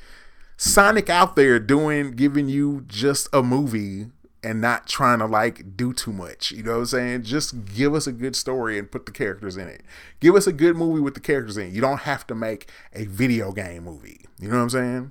Sonic 0.56 1.10
out 1.10 1.36
there 1.36 1.58
doing 1.58 2.12
giving 2.12 2.48
you 2.48 2.84
just 2.86 3.28
a 3.32 3.42
movie 3.42 4.06
and 4.42 4.60
not 4.60 4.86
trying 4.86 5.18
to 5.18 5.26
like 5.26 5.76
do 5.76 5.92
too 5.92 6.12
much. 6.12 6.52
You 6.52 6.62
know 6.62 6.72
what 6.72 6.78
I'm 6.78 6.86
saying? 6.86 7.22
Just 7.24 7.66
give 7.66 7.94
us 7.94 8.06
a 8.06 8.12
good 8.12 8.36
story 8.36 8.78
and 8.78 8.90
put 8.90 9.04
the 9.04 9.12
characters 9.12 9.56
in 9.56 9.68
it. 9.68 9.82
Give 10.20 10.34
us 10.34 10.46
a 10.46 10.52
good 10.52 10.76
movie 10.76 11.00
with 11.00 11.14
the 11.14 11.20
characters 11.20 11.56
in 11.56 11.66
it. 11.66 11.72
You 11.72 11.80
don't 11.80 12.00
have 12.00 12.26
to 12.28 12.34
make 12.34 12.70
a 12.94 13.04
video 13.04 13.52
game 13.52 13.84
movie. 13.84 14.24
You 14.38 14.48
know 14.48 14.56
what 14.56 14.62
I'm 14.62 14.70
saying? 14.70 15.10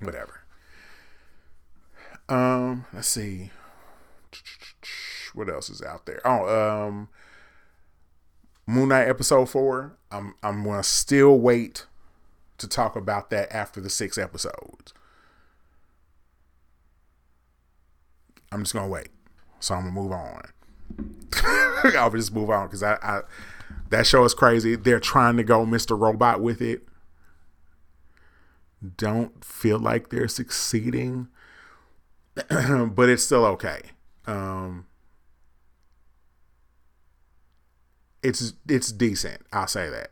Whatever. 0.00 0.40
Um, 2.28 2.84
let's 2.92 3.08
see. 3.08 3.50
What 5.32 5.48
else 5.48 5.70
is 5.70 5.80
out 5.80 6.06
there? 6.06 6.20
Oh, 6.24 6.88
um 6.88 7.08
Moon 8.66 8.88
Knight 8.88 9.08
episode 9.08 9.48
4. 9.48 9.96
I'm 10.10 10.34
I'm 10.42 10.64
to 10.64 10.82
still 10.82 11.38
wait 11.38 11.86
to 12.58 12.66
talk 12.68 12.96
about 12.96 13.30
that 13.30 13.52
after 13.54 13.80
the 13.80 13.90
6 13.90 14.18
episodes. 14.18 14.92
I'm 18.50 18.62
just 18.62 18.74
gonna 18.74 18.88
wait. 18.88 19.08
So 19.60 19.74
I'm 19.74 19.82
gonna 19.82 19.92
move 19.92 20.12
on. 20.12 20.42
I'll 21.96 22.10
just 22.10 22.34
move 22.34 22.50
on 22.50 22.66
because 22.66 22.82
I, 22.82 22.94
I 23.02 23.20
that 23.90 24.06
show 24.06 24.24
is 24.24 24.34
crazy. 24.34 24.74
They're 24.76 25.00
trying 25.00 25.36
to 25.36 25.44
go 25.44 25.64
Mr. 25.64 25.98
Robot 25.98 26.40
with 26.40 26.60
it. 26.60 26.86
Don't 28.96 29.44
feel 29.44 29.78
like 29.78 30.10
they're 30.10 30.28
succeeding, 30.28 31.28
but 32.48 33.08
it's 33.08 33.24
still 33.24 33.44
okay. 33.46 33.80
Um, 34.26 34.86
it's 38.26 38.54
it's 38.68 38.90
decent. 38.92 39.42
I'll 39.52 39.68
say 39.68 39.88
that. 39.88 40.10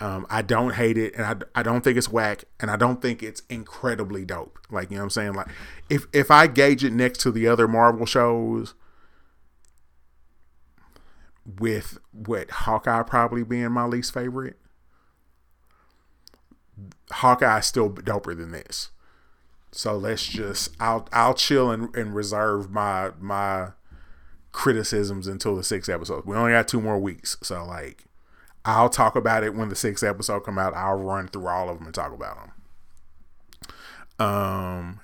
Um, 0.00 0.26
I 0.28 0.42
don't 0.42 0.74
hate 0.74 0.98
it, 0.98 1.14
and 1.14 1.24
I, 1.24 1.60
I 1.60 1.62
don't 1.62 1.82
think 1.82 1.96
it's 1.96 2.08
whack, 2.08 2.44
and 2.58 2.70
I 2.70 2.76
don't 2.76 3.00
think 3.00 3.22
it's 3.22 3.42
incredibly 3.48 4.24
dope. 4.24 4.58
Like 4.70 4.90
you 4.90 4.96
know 4.96 5.02
what 5.02 5.04
I'm 5.04 5.10
saying. 5.10 5.34
Like 5.34 5.48
if 5.90 6.06
if 6.12 6.30
I 6.30 6.46
gauge 6.46 6.82
it 6.82 6.92
next 6.92 7.18
to 7.20 7.30
the 7.30 7.46
other 7.46 7.68
Marvel 7.68 8.06
shows, 8.06 8.74
with 11.58 11.98
what 12.12 12.50
Hawkeye 12.50 13.02
probably 13.02 13.44
being 13.44 13.70
my 13.70 13.84
least 13.84 14.14
favorite, 14.14 14.58
Hawkeye 17.10 17.58
is 17.58 17.66
still 17.66 17.90
doper 17.90 18.36
than 18.36 18.52
this. 18.52 18.90
So 19.70 19.96
let's 19.96 20.26
just 20.26 20.74
I'll 20.80 21.08
I'll 21.12 21.34
chill 21.34 21.70
and, 21.70 21.94
and 21.94 22.14
reserve 22.14 22.70
my 22.70 23.10
my 23.20 23.68
criticisms 24.52 25.26
until 25.26 25.56
the 25.56 25.64
sixth 25.64 25.90
episode. 25.90 26.24
We 26.26 26.36
only 26.36 26.52
got 26.52 26.68
two 26.68 26.80
more 26.80 26.98
weeks, 26.98 27.36
so 27.42 27.64
like 27.64 28.04
I'll 28.64 28.90
talk 28.90 29.16
about 29.16 29.42
it 29.42 29.54
when 29.54 29.68
the 29.68 29.74
sixth 29.74 30.04
episode 30.04 30.40
come 30.40 30.58
out. 30.58 30.74
I'll 30.74 30.96
run 30.96 31.28
through 31.28 31.48
all 31.48 31.68
of 31.68 31.78
them 31.78 31.86
and 31.86 31.94
talk 31.94 32.12
about 32.12 32.36
them. 34.18 34.26
Um, 34.26 35.00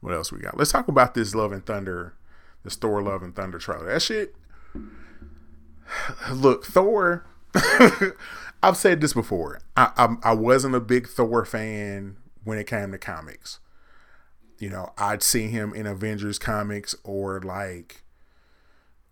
what 0.00 0.12
else 0.12 0.30
we 0.30 0.40
got? 0.40 0.58
Let's 0.58 0.72
talk 0.72 0.88
about 0.88 1.14
this 1.14 1.34
Love 1.34 1.52
and 1.52 1.64
Thunder, 1.64 2.14
this 2.62 2.76
Thor 2.76 3.02
Love 3.02 3.22
and 3.22 3.34
Thunder 3.34 3.58
trailer. 3.58 3.86
That 3.86 4.02
shit. 4.02 4.34
Look, 6.32 6.66
Thor. 6.66 7.24
I've 8.62 8.76
said 8.76 9.00
this 9.00 9.12
before. 9.12 9.60
I, 9.76 9.92
I 9.96 10.30
I 10.30 10.34
wasn't 10.34 10.74
a 10.74 10.80
big 10.80 11.08
Thor 11.08 11.44
fan 11.44 12.16
when 12.42 12.58
it 12.58 12.66
came 12.66 12.92
to 12.92 12.98
comics. 12.98 13.60
You 14.58 14.70
know, 14.70 14.92
I'd 14.96 15.22
see 15.22 15.48
him 15.48 15.74
in 15.74 15.86
Avengers 15.86 16.38
comics 16.38 16.94
or 17.04 17.40
like 17.40 18.02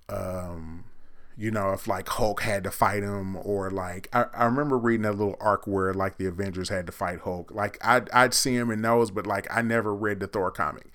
um 0.08 0.84
you 1.36 1.50
know, 1.50 1.70
if 1.72 1.88
like 1.88 2.08
Hulk 2.08 2.42
had 2.42 2.64
to 2.64 2.70
fight 2.70 3.02
him, 3.02 3.36
or 3.36 3.70
like 3.70 4.08
I, 4.12 4.26
I 4.34 4.44
remember 4.44 4.78
reading 4.78 5.02
that 5.02 5.16
little 5.16 5.36
arc 5.40 5.66
where 5.66 5.94
like 5.94 6.18
the 6.18 6.26
Avengers 6.26 6.68
had 6.68 6.86
to 6.86 6.92
fight 6.92 7.20
Hulk. 7.20 7.50
Like 7.52 7.78
I'd 7.84 8.10
I'd 8.10 8.34
see 8.34 8.54
him 8.54 8.70
in 8.70 8.82
those, 8.82 9.10
but 9.10 9.26
like 9.26 9.46
I 9.50 9.62
never 9.62 9.94
read 9.94 10.20
the 10.20 10.26
Thor 10.26 10.50
comic. 10.50 10.90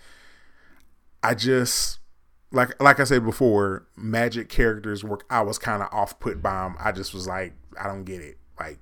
I 1.23 1.33
just 1.33 1.99
like 2.51 2.81
like 2.81 2.99
I 2.99 3.03
said 3.03 3.25
before, 3.25 3.87
magic 3.95 4.49
characters 4.49 5.03
were 5.03 5.19
I 5.29 5.41
was 5.41 5.57
kind 5.57 5.81
of 5.81 5.89
off 5.91 6.19
put 6.19 6.41
by 6.41 6.63
them. 6.63 6.75
I 6.79 6.91
just 6.91 7.13
was 7.13 7.27
like, 7.27 7.53
I 7.79 7.87
don't 7.87 8.03
get 8.03 8.21
it. 8.21 8.37
Like 8.59 8.79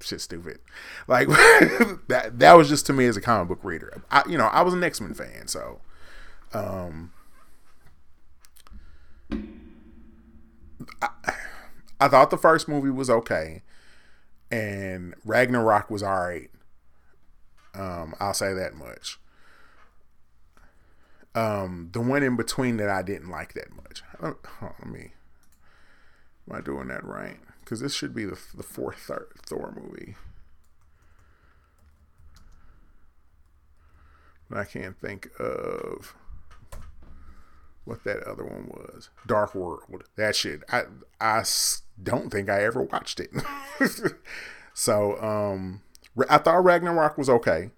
shit 0.00 0.20
stupid. 0.20 0.58
Like 1.06 1.28
that 2.08 2.38
that 2.38 2.56
was 2.56 2.68
just 2.68 2.86
to 2.86 2.92
me 2.92 3.06
as 3.06 3.16
a 3.16 3.20
comic 3.20 3.48
book 3.48 3.64
reader. 3.64 4.02
I 4.10 4.22
you 4.28 4.38
know, 4.38 4.46
I 4.46 4.62
was 4.62 4.74
an 4.74 4.82
X-Men 4.82 5.14
fan, 5.14 5.48
so 5.48 5.80
um 6.52 7.12
I, 11.02 11.08
I 12.00 12.08
thought 12.08 12.30
the 12.30 12.38
first 12.38 12.68
movie 12.68 12.90
was 12.90 13.10
okay, 13.10 13.62
and 14.50 15.14
Ragnarok 15.24 15.90
was 15.90 16.02
alright. 16.02 16.50
Um, 17.74 18.14
I'll 18.20 18.34
say 18.34 18.54
that 18.54 18.74
much. 18.74 19.18
Um, 21.34 21.90
the 21.92 22.00
one 22.00 22.22
in 22.22 22.36
between 22.36 22.78
that 22.78 22.88
I 22.88 23.02
didn't 23.02 23.30
like 23.30 23.52
that 23.54 23.74
much. 23.74 24.02
Let, 24.20 24.34
let 24.62 24.86
me. 24.86 25.12
Am 26.48 26.56
I 26.56 26.60
doing 26.60 26.88
that 26.88 27.04
right? 27.04 27.38
Because 27.68 27.80
this 27.80 27.92
should 27.92 28.14
be 28.14 28.24
the 28.24 28.38
the 28.54 28.62
fourth 28.62 29.10
Thor 29.44 29.74
movie. 29.76 30.14
But 34.48 34.58
I 34.60 34.64
can't 34.64 34.98
think 34.98 35.28
of 35.38 36.14
what 37.84 38.04
that 38.04 38.22
other 38.22 38.42
one 38.42 38.68
was. 38.68 39.10
Dark 39.26 39.54
World. 39.54 39.82
That 40.16 40.34
shit. 40.34 40.62
I 40.72 40.84
I 41.20 41.44
don't 42.02 42.30
think 42.30 42.48
I 42.48 42.64
ever 42.64 42.80
watched 42.80 43.20
it. 43.20 43.32
so 44.72 45.20
um 45.22 45.82
I 46.30 46.38
thought 46.38 46.64
Ragnarok 46.64 47.18
was 47.18 47.28
okay. 47.28 47.68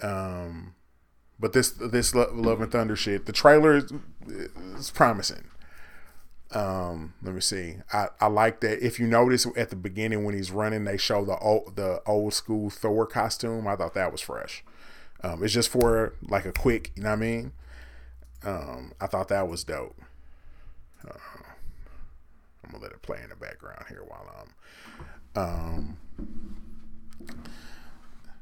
Um 0.00 0.76
but 1.40 1.54
this 1.54 1.70
this 1.70 2.14
Love 2.14 2.60
and 2.60 2.70
Thunder 2.70 2.94
shit, 2.94 3.26
the 3.26 3.32
trailer 3.32 3.78
is, 3.78 3.92
is 4.76 4.92
promising. 4.92 5.48
Um, 6.52 7.14
let 7.22 7.34
me 7.34 7.40
see. 7.40 7.76
I, 7.92 8.08
I 8.20 8.26
like 8.26 8.60
that. 8.60 8.84
If 8.84 9.00
you 9.00 9.06
notice 9.06 9.46
at 9.56 9.70
the 9.70 9.76
beginning 9.76 10.24
when 10.24 10.34
he's 10.34 10.50
running, 10.50 10.84
they 10.84 10.98
show 10.98 11.24
the 11.24 11.38
old 11.38 11.76
the 11.76 12.02
old 12.06 12.34
school 12.34 12.68
Thor 12.68 13.06
costume. 13.06 13.66
I 13.66 13.76
thought 13.76 13.94
that 13.94 14.12
was 14.12 14.20
fresh. 14.20 14.62
Um, 15.22 15.42
it's 15.42 15.52
just 15.52 15.70
for 15.70 16.14
like 16.22 16.44
a 16.44 16.52
quick, 16.52 16.90
you 16.96 17.02
know 17.02 17.10
what 17.10 17.16
I 17.16 17.20
mean? 17.20 17.52
Um, 18.44 18.92
I 19.00 19.06
thought 19.06 19.28
that 19.28 19.48
was 19.48 19.64
dope. 19.64 19.96
Uh, 21.08 21.12
I'm 22.64 22.72
gonna 22.72 22.82
let 22.82 22.92
it 22.92 23.02
play 23.02 23.20
in 23.22 23.30
the 23.30 23.36
background 23.36 23.84
here 23.88 24.04
while 24.06 24.26
I'm 25.36 25.42
um, 25.42 25.96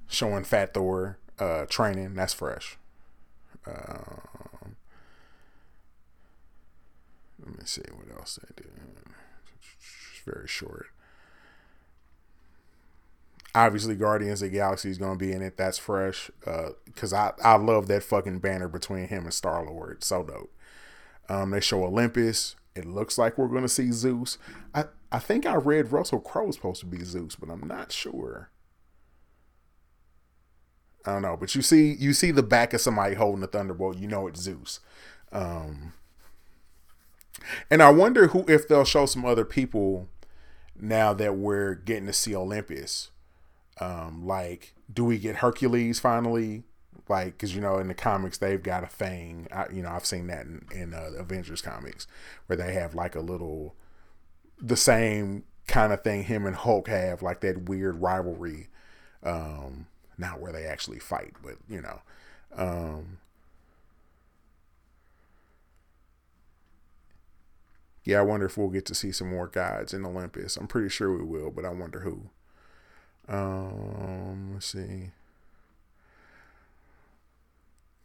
showing 0.08 0.44
Fat 0.44 0.74
Thor 0.74 1.18
uh, 1.38 1.66
training. 1.66 2.14
That's 2.14 2.34
fresh. 2.34 2.76
Um, 3.66 4.49
let 7.50 7.58
me 7.58 7.64
see 7.66 7.82
what 7.92 8.16
else 8.16 8.38
they 8.42 8.62
did. 8.62 8.72
It's 10.12 10.22
very 10.24 10.48
short 10.48 10.88
obviously 13.54 13.94
Guardians 13.96 14.42
of 14.42 14.50
the 14.50 14.56
Galaxy 14.56 14.90
is 14.90 14.98
going 14.98 15.18
to 15.18 15.24
be 15.24 15.32
in 15.32 15.42
it. 15.42 15.56
That's 15.56 15.78
fresh 15.78 16.30
because 16.84 17.12
uh, 17.12 17.32
I 17.42 17.52
I 17.52 17.56
love 17.56 17.88
that 17.88 18.02
fucking 18.02 18.38
banner 18.40 18.68
between 18.68 19.08
him 19.08 19.24
and 19.24 19.34
Star 19.34 19.64
Lord. 19.64 20.04
So 20.04 20.22
dope. 20.22 20.52
Um, 21.28 21.50
they 21.50 21.60
show 21.60 21.84
Olympus. 21.84 22.56
It 22.74 22.86
looks 22.86 23.18
like 23.18 23.36
we're 23.36 23.48
going 23.48 23.62
to 23.62 23.68
see 23.68 23.92
Zeus. 23.92 24.38
I 24.74 24.84
I 25.12 25.18
think 25.18 25.46
I 25.46 25.54
read 25.54 25.92
Russell 25.92 26.20
Crowe 26.20 26.50
supposed 26.50 26.80
to 26.80 26.86
be 26.86 27.04
Zeus, 27.04 27.36
but 27.36 27.50
I'm 27.50 27.66
not 27.66 27.92
sure. 27.92 28.50
I 31.06 31.14
don't 31.14 31.22
know, 31.22 31.36
but 31.36 31.54
you 31.54 31.62
see 31.62 31.94
you 31.94 32.12
see 32.12 32.30
the 32.30 32.42
back 32.42 32.74
of 32.74 32.80
somebody 32.80 33.14
holding 33.14 33.40
the 33.40 33.46
thunderbolt, 33.46 33.98
you 33.98 34.06
know 34.06 34.26
it's 34.26 34.40
Zeus. 34.40 34.80
Um, 35.32 35.94
and 37.70 37.82
I 37.82 37.90
wonder 37.90 38.28
who 38.28 38.44
if 38.48 38.66
they'll 38.68 38.84
show 38.84 39.06
some 39.06 39.24
other 39.24 39.44
people 39.44 40.08
now 40.78 41.12
that 41.14 41.36
we're 41.36 41.74
getting 41.74 42.06
to 42.06 42.12
see 42.12 42.34
Olympus 42.34 43.10
um, 43.80 44.26
like, 44.26 44.74
do 44.92 45.04
we 45.04 45.18
get 45.18 45.36
Hercules 45.36 45.98
finally? 45.98 46.64
Like, 47.08 47.32
because 47.32 47.54
you 47.54 47.60
know, 47.60 47.78
in 47.78 47.88
the 47.88 47.94
comics, 47.94 48.38
they've 48.38 48.62
got 48.62 48.84
a 48.84 48.88
thing. 48.88 49.48
I, 49.50 49.66
you 49.72 49.82
know, 49.82 49.90
I've 49.90 50.06
seen 50.06 50.26
that 50.28 50.46
in, 50.46 50.66
in 50.72 50.94
uh, 50.94 51.10
Avengers 51.18 51.62
comics 51.62 52.06
where 52.46 52.56
they 52.56 52.74
have 52.74 52.94
like 52.94 53.16
a 53.16 53.20
little, 53.20 53.74
the 54.60 54.76
same 54.76 55.44
kind 55.66 55.92
of 55.92 56.02
thing 56.02 56.24
him 56.24 56.46
and 56.46 56.54
Hulk 56.54 56.88
have, 56.88 57.22
like 57.22 57.40
that 57.40 57.68
weird 57.68 58.00
rivalry. 58.00 58.68
Um, 59.22 59.86
not 60.18 60.40
where 60.40 60.52
they 60.52 60.64
actually 60.64 60.98
fight, 60.98 61.34
but 61.42 61.54
you 61.68 61.80
know. 61.80 62.00
Um, 62.54 63.18
yeah, 68.04 68.18
I 68.18 68.22
wonder 68.22 68.46
if 68.46 68.56
we'll 68.56 68.68
get 68.68 68.86
to 68.86 68.94
see 68.94 69.12
some 69.12 69.28
more 69.30 69.46
gods 69.46 69.92
in 69.92 70.04
Olympus. 70.04 70.56
I'm 70.56 70.66
pretty 70.66 70.88
sure 70.88 71.16
we 71.16 71.24
will, 71.24 71.50
but 71.50 71.64
I 71.64 71.70
wonder 71.70 72.00
who. 72.00 72.30
Um, 73.28 74.54
let's 74.54 74.66
see. 74.66 75.10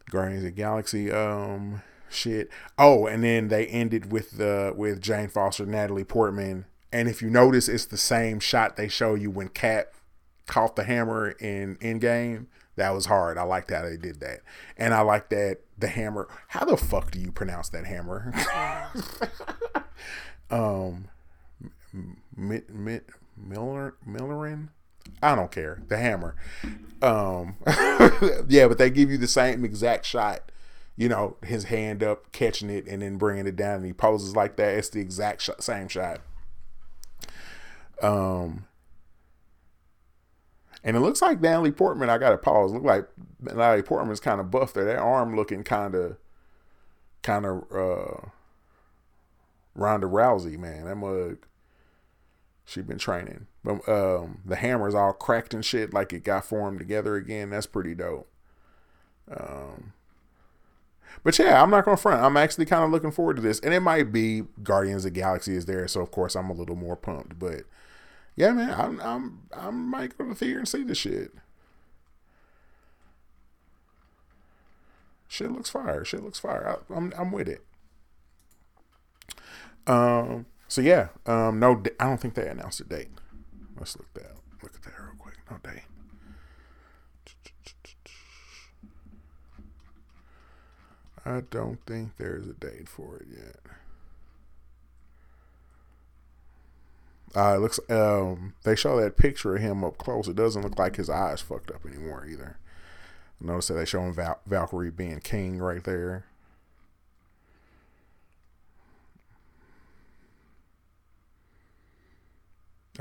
Guardians 0.10 0.44
of 0.44 0.56
Galaxy. 0.56 1.12
Um, 1.12 1.82
shit. 2.10 2.50
Oh, 2.78 3.08
and 3.08 3.24
then 3.24 3.48
they 3.48 3.66
ended 3.68 4.12
with 4.12 4.38
the 4.38 4.74
with 4.76 5.02
Jane 5.02 5.30
Foster, 5.30 5.66
Natalie 5.66 6.04
Portman, 6.04 6.66
and 6.92 7.08
if 7.10 7.22
you 7.22 7.30
notice, 7.30 7.68
it's 7.68 7.86
the 7.86 7.98
same 7.98 8.40
shot 8.40 8.78
they 8.78 8.88
show 8.88 9.16
you 9.16 9.32
when 9.32 9.50
Cap 9.50 9.94
caught 10.46 10.76
the 10.76 10.84
hammer 10.84 11.32
in 11.32 11.76
Endgame. 11.78 12.48
That 12.76 12.92
was 12.92 13.06
hard. 13.06 13.38
I 13.38 13.44
liked 13.44 13.72
how 13.72 13.84
they 13.84 13.98
did 13.98 14.20
that, 14.20 14.42
and 14.78 14.94
I 14.94 15.02
like 15.02 15.30
that 15.30 15.60
the 15.78 15.88
hammer. 15.88 16.28
How 16.50 16.66
the 16.66 16.78
fuck 16.78 17.12
do 17.12 17.20
you 17.20 17.32
pronounce 17.32 17.70
that 17.70 17.86
hammer? 17.86 18.34
um, 20.50 21.10
Mit, 22.36 22.70
Mit, 22.70 23.10
Miller, 23.38 23.96
Millerin. 24.08 24.70
I 25.22 25.36
don't 25.36 25.52
care. 25.52 25.82
The 25.88 25.98
hammer. 25.98 26.36
Um, 27.02 27.56
yeah, 28.48 28.68
but 28.68 28.78
they 28.78 28.90
give 28.90 29.12
you 29.12 29.18
the 29.18 29.28
same 29.28 29.64
exact 29.64 30.06
shot. 30.06 30.52
You 30.98 31.10
know, 31.10 31.38
his 31.44 31.66
hand 31.66 32.04
up, 32.04 32.32
catching 32.32 32.70
it, 32.70 32.88
and 32.88 33.02
then 33.02 33.18
bringing 33.18 33.48
it 33.48 33.56
down, 33.56 33.78
and 33.78 33.86
he 33.86 33.94
poses 33.94 34.36
like 34.36 34.56
that. 34.56 34.78
It's 34.78 34.90
the 34.90 35.02
exact 35.02 35.62
same 35.62 35.90
shot. 35.90 36.22
Um, 38.02 38.66
and 40.84 40.96
it 40.96 41.02
looks 41.02 41.22
like 41.22 41.42
Natalie 41.42 41.72
Portman. 41.72 42.10
I 42.10 42.18
got 42.18 42.30
to 42.30 42.38
pause. 42.38 42.72
Look 42.72 42.84
like 42.84 43.08
Natalie 43.42 43.82
Portman's 43.82 44.20
kind 44.20 44.40
of 44.40 44.52
buff 44.52 44.74
there. 44.74 44.86
That 44.86 44.98
arm 44.98 45.36
looking 45.36 45.64
kind 45.64 45.96
of, 45.96 46.18
kind 47.24 47.46
of 47.46 47.64
uh, 47.74 48.30
Ronda 49.76 50.08
Rousey, 50.08 50.58
man. 50.58 50.86
That 50.86 50.96
mug. 50.96 51.46
She 52.68 52.82
been 52.82 52.98
training, 52.98 53.46
but 53.64 53.88
um, 53.88 54.40
the 54.44 54.56
hammer's 54.56 54.96
all 54.96 55.14
cracked 55.14 55.54
and 55.54 55.64
shit, 55.64 55.94
like 55.94 56.12
it 56.12 56.24
got 56.24 56.46
formed 56.46 56.80
together 56.80 57.16
again. 57.16 57.52
That's 57.52 57.68
pretty 57.68 57.94
dope. 57.94 58.28
Um, 59.30 59.94
but 61.24 61.38
yeah, 61.38 61.62
I'm 61.62 61.70
not 61.70 61.86
gonna 61.86 61.98
front. 61.98 62.24
I'm 62.24 62.38
actually 62.38 62.66
kind 62.66 62.84
of 62.84 62.90
looking 62.90 63.12
forward 63.12 63.36
to 63.36 63.42
this, 63.44 63.60
and 63.60 63.72
it 63.72 63.82
might 63.82 64.12
be 64.12 64.44
Guardians 64.64 65.06
of 65.06 65.14
Galaxy 65.14 65.56
is 65.56 65.66
there, 65.66 65.88
so 65.88 66.02
of 66.02 66.10
course 66.10 66.36
I'm 66.36 66.50
a 66.50 66.54
little 66.54 66.76
more 66.76 66.96
pumped. 66.96 67.38
But 67.38 67.66
yeah, 68.36 68.52
man, 68.52 68.72
I'm 68.72 69.00
I'm 69.02 69.42
I 69.56 69.70
might 69.70 70.18
go 70.18 70.24
to 70.24 70.32
the 70.32 70.36
theater 70.36 70.58
and 70.60 70.68
see 70.68 70.84
this 70.84 70.98
shit. 70.98 71.34
Shit 75.28 75.52
looks 75.52 75.70
fire. 75.70 76.04
Shit 76.04 76.24
looks 76.24 76.40
fire. 76.40 76.80
I, 76.90 76.94
I'm 76.94 77.14
I'm 77.18 77.32
with 77.32 77.48
it. 77.48 77.64
Um. 79.88 80.46
So 80.68 80.82
yeah. 80.82 81.10
Um. 81.26 81.60
No. 81.60 81.82
I 82.00 82.06
don't 82.06 82.20
think 82.20 82.34
they 82.36 82.48
announced 82.48 82.80
a 82.80 82.84
date. 82.84 83.10
Let's 83.78 83.98
look 83.98 84.14
that. 84.14 84.32
Look 84.64 84.76
at 84.76 84.84
that 84.84 84.94
real 85.00 85.14
quick. 85.18 85.36
No 85.50 85.58
date. 85.64 85.84
I 91.26 91.42
don't 91.50 91.80
think 91.88 92.18
there's 92.18 92.48
a 92.48 92.54
date 92.54 92.88
for 92.88 93.18
it 93.18 93.28
yet. 93.36 93.60
Uh, 97.36 97.56
it 97.56 97.60
looks 97.60 97.80
um 97.90 98.54
they 98.64 98.76
show 98.76 99.00
that 99.00 99.18
picture 99.18 99.56
of 99.56 99.62
him 99.62 99.84
up 99.84 99.98
close. 99.98 100.28
It 100.28 100.36
doesn't 100.38 100.62
look 100.62 100.80
like 100.80 100.96
his 100.96 101.10
eyes 101.10 101.42
fucked 101.42 101.72
up 101.72 101.86
anymore 101.86 102.26
either. 102.30 102.58
Notice 103.42 103.68
that 103.68 103.74
they 103.74 103.86
show 103.86 104.02
him 104.02 104.14
Val- 104.14 104.40
Valkyrie 104.46 104.92
being 104.92 105.20
king 105.20 105.58
right 105.58 105.84
there. 105.84 106.26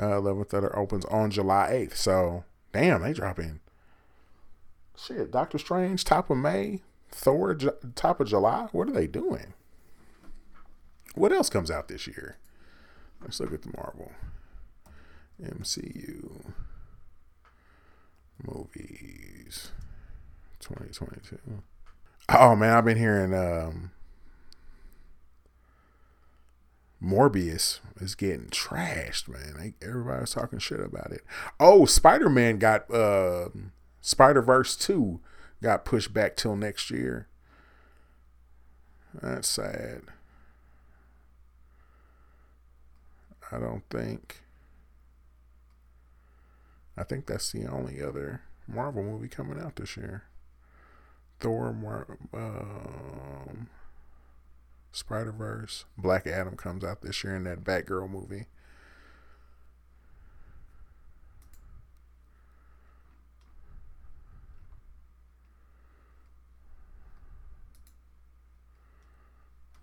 Uh, 0.00 0.20
Love 0.20 0.38
and 0.38 0.48
Thunder 0.48 0.76
opens 0.76 1.04
on 1.06 1.30
July 1.30 1.70
8th. 1.72 1.96
So, 1.96 2.44
damn, 2.72 3.02
they 3.02 3.12
drop 3.12 3.38
in. 3.38 3.60
Shit, 4.96 5.30
Doctor 5.30 5.58
Strange, 5.58 6.04
top 6.04 6.30
of 6.30 6.36
May. 6.36 6.80
Thor, 7.10 7.54
top 7.94 8.20
of 8.20 8.28
July. 8.28 8.68
What 8.72 8.88
are 8.88 8.92
they 8.92 9.06
doing? 9.06 9.54
What 11.14 11.32
else 11.32 11.48
comes 11.48 11.70
out 11.70 11.86
this 11.88 12.06
year? 12.08 12.38
Let's 13.22 13.38
look 13.38 13.52
at 13.52 13.62
the 13.62 13.72
Marvel 13.76 14.10
MCU 15.40 16.52
movies 18.42 19.70
2022. 20.60 21.38
Oh 22.30 22.56
man, 22.56 22.76
I've 22.76 22.84
been 22.84 22.98
hearing 22.98 23.32
um, 23.32 23.92
Morbius 27.02 27.80
is 27.96 28.14
getting 28.14 28.46
trashed, 28.46 29.28
man. 29.28 29.54
Like, 29.58 29.74
everybody's 29.82 30.30
talking 30.30 30.58
shit 30.58 30.80
about 30.80 31.12
it. 31.12 31.22
Oh, 31.60 31.84
Spider 31.84 32.30
Man 32.30 32.58
got 32.58 32.90
uh, 32.92 33.48
Spider 34.00 34.42
Verse 34.42 34.76
two 34.76 35.20
got 35.62 35.84
pushed 35.84 36.12
back 36.12 36.36
till 36.36 36.56
next 36.56 36.90
year. 36.90 37.28
That's 39.20 39.48
sad. 39.48 40.02
I 43.52 43.58
don't 43.58 43.84
think. 43.90 44.40
I 46.96 47.02
think 47.04 47.26
that's 47.26 47.52
the 47.52 47.66
only 47.66 48.02
other 48.02 48.42
Marvel 48.66 49.02
movie 49.02 49.28
coming 49.28 49.60
out 49.60 49.76
this 49.76 49.96
year. 49.96 50.24
Thor, 51.40 51.72
Mar- 51.72 52.18
um, 52.32 53.68
Spider 54.94 55.32
Verse, 55.32 55.86
Black 55.98 56.24
Adam 56.24 56.56
comes 56.56 56.84
out 56.84 57.02
this 57.02 57.24
year 57.24 57.34
in 57.34 57.42
that 57.44 57.64
Batgirl 57.64 58.08
movie. 58.08 58.46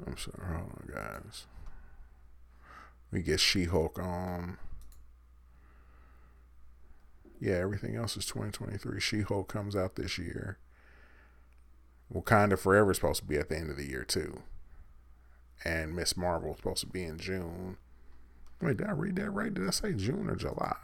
I'm 0.08 0.18
sorry, 0.18 0.56
hold 0.58 0.72
on, 0.72 0.90
guys. 0.94 1.46
We 3.12 3.22
get 3.22 3.42
She 3.42 3.66
Hulk 3.66 4.00
on. 4.00 4.58
Yeah, 7.42 7.56
everything 7.56 7.98
else 7.98 8.16
is 8.16 8.26
2023. 8.28 9.02
She 9.02 9.22
Hulk 9.22 9.50
comes 9.50 9.76
out 9.76 9.96
this 9.96 10.18
year. 10.18 10.58
Wakanda 12.14 12.58
Forever 12.58 12.92
is 12.92 12.98
supposed 12.98 13.22
to 13.22 13.28
be 13.28 13.36
at 13.36 13.50
the 13.50 13.58
end 13.58 13.70
of 13.70 13.78
the 13.78 13.88
year, 13.88 14.06
too. 14.06 14.44
And 15.64 15.96
Ms. 15.96 16.18
Marvel 16.18 16.56
supposed 16.56 16.82
to 16.82 16.88
be 16.88 17.04
in 17.04 17.18
June. 17.18 17.78
Wait, 18.62 18.78
did 18.78 18.88
I 18.88 18.92
read 18.92 19.16
that 19.18 19.30
right? 19.30 19.54
Did 19.54 19.68
I 19.68 19.72
say 19.72 19.94
June 19.94 20.30
or 20.30 20.36
July? 20.36 20.76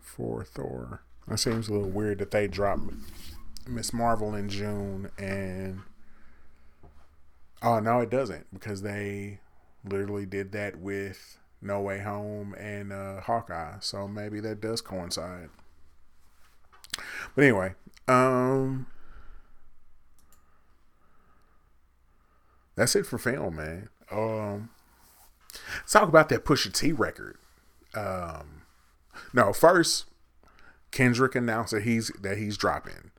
For 0.00 0.44
Thor. 0.44 1.02
That 1.28 1.38
seems 1.38 1.68
a 1.68 1.72
little 1.72 1.88
weird 1.88 2.18
that 2.18 2.30
they 2.30 2.48
dropped 2.48 2.82
Ms. 3.68 3.92
Marvel 3.92 4.34
in 4.34 4.48
June 4.48 5.10
and. 5.18 5.80
Oh, 7.62 7.80
no, 7.80 8.00
it 8.00 8.10
doesn't 8.10 8.46
because 8.52 8.82
they 8.82 9.40
literally 9.84 10.26
did 10.26 10.52
that 10.52 10.78
with 10.78 11.38
No 11.62 11.80
Way 11.80 12.00
Home 12.00 12.54
and 12.54 12.92
uh, 12.92 13.20
Hawkeye. 13.20 13.76
So 13.80 14.06
maybe 14.06 14.40
that 14.40 14.60
does 14.60 14.80
coincide. 14.80 15.48
But 17.34 17.44
anyway, 17.44 17.74
um, 18.06 18.86
that's 22.76 22.96
it 22.96 23.06
for 23.06 23.18
film, 23.18 23.56
man. 23.56 23.88
Um, 24.10 24.70
let's 25.78 25.92
talk 25.92 26.08
about 26.08 26.28
that 26.30 26.44
Pusha 26.44 26.72
T 26.72 26.92
record. 26.92 27.38
Um, 27.94 28.62
no, 29.32 29.52
first 29.52 30.06
Kendrick 30.90 31.34
announced 31.34 31.72
that 31.72 31.82
he's 31.82 32.08
that 32.20 32.38
he's 32.38 32.56
dropping. 32.56 33.10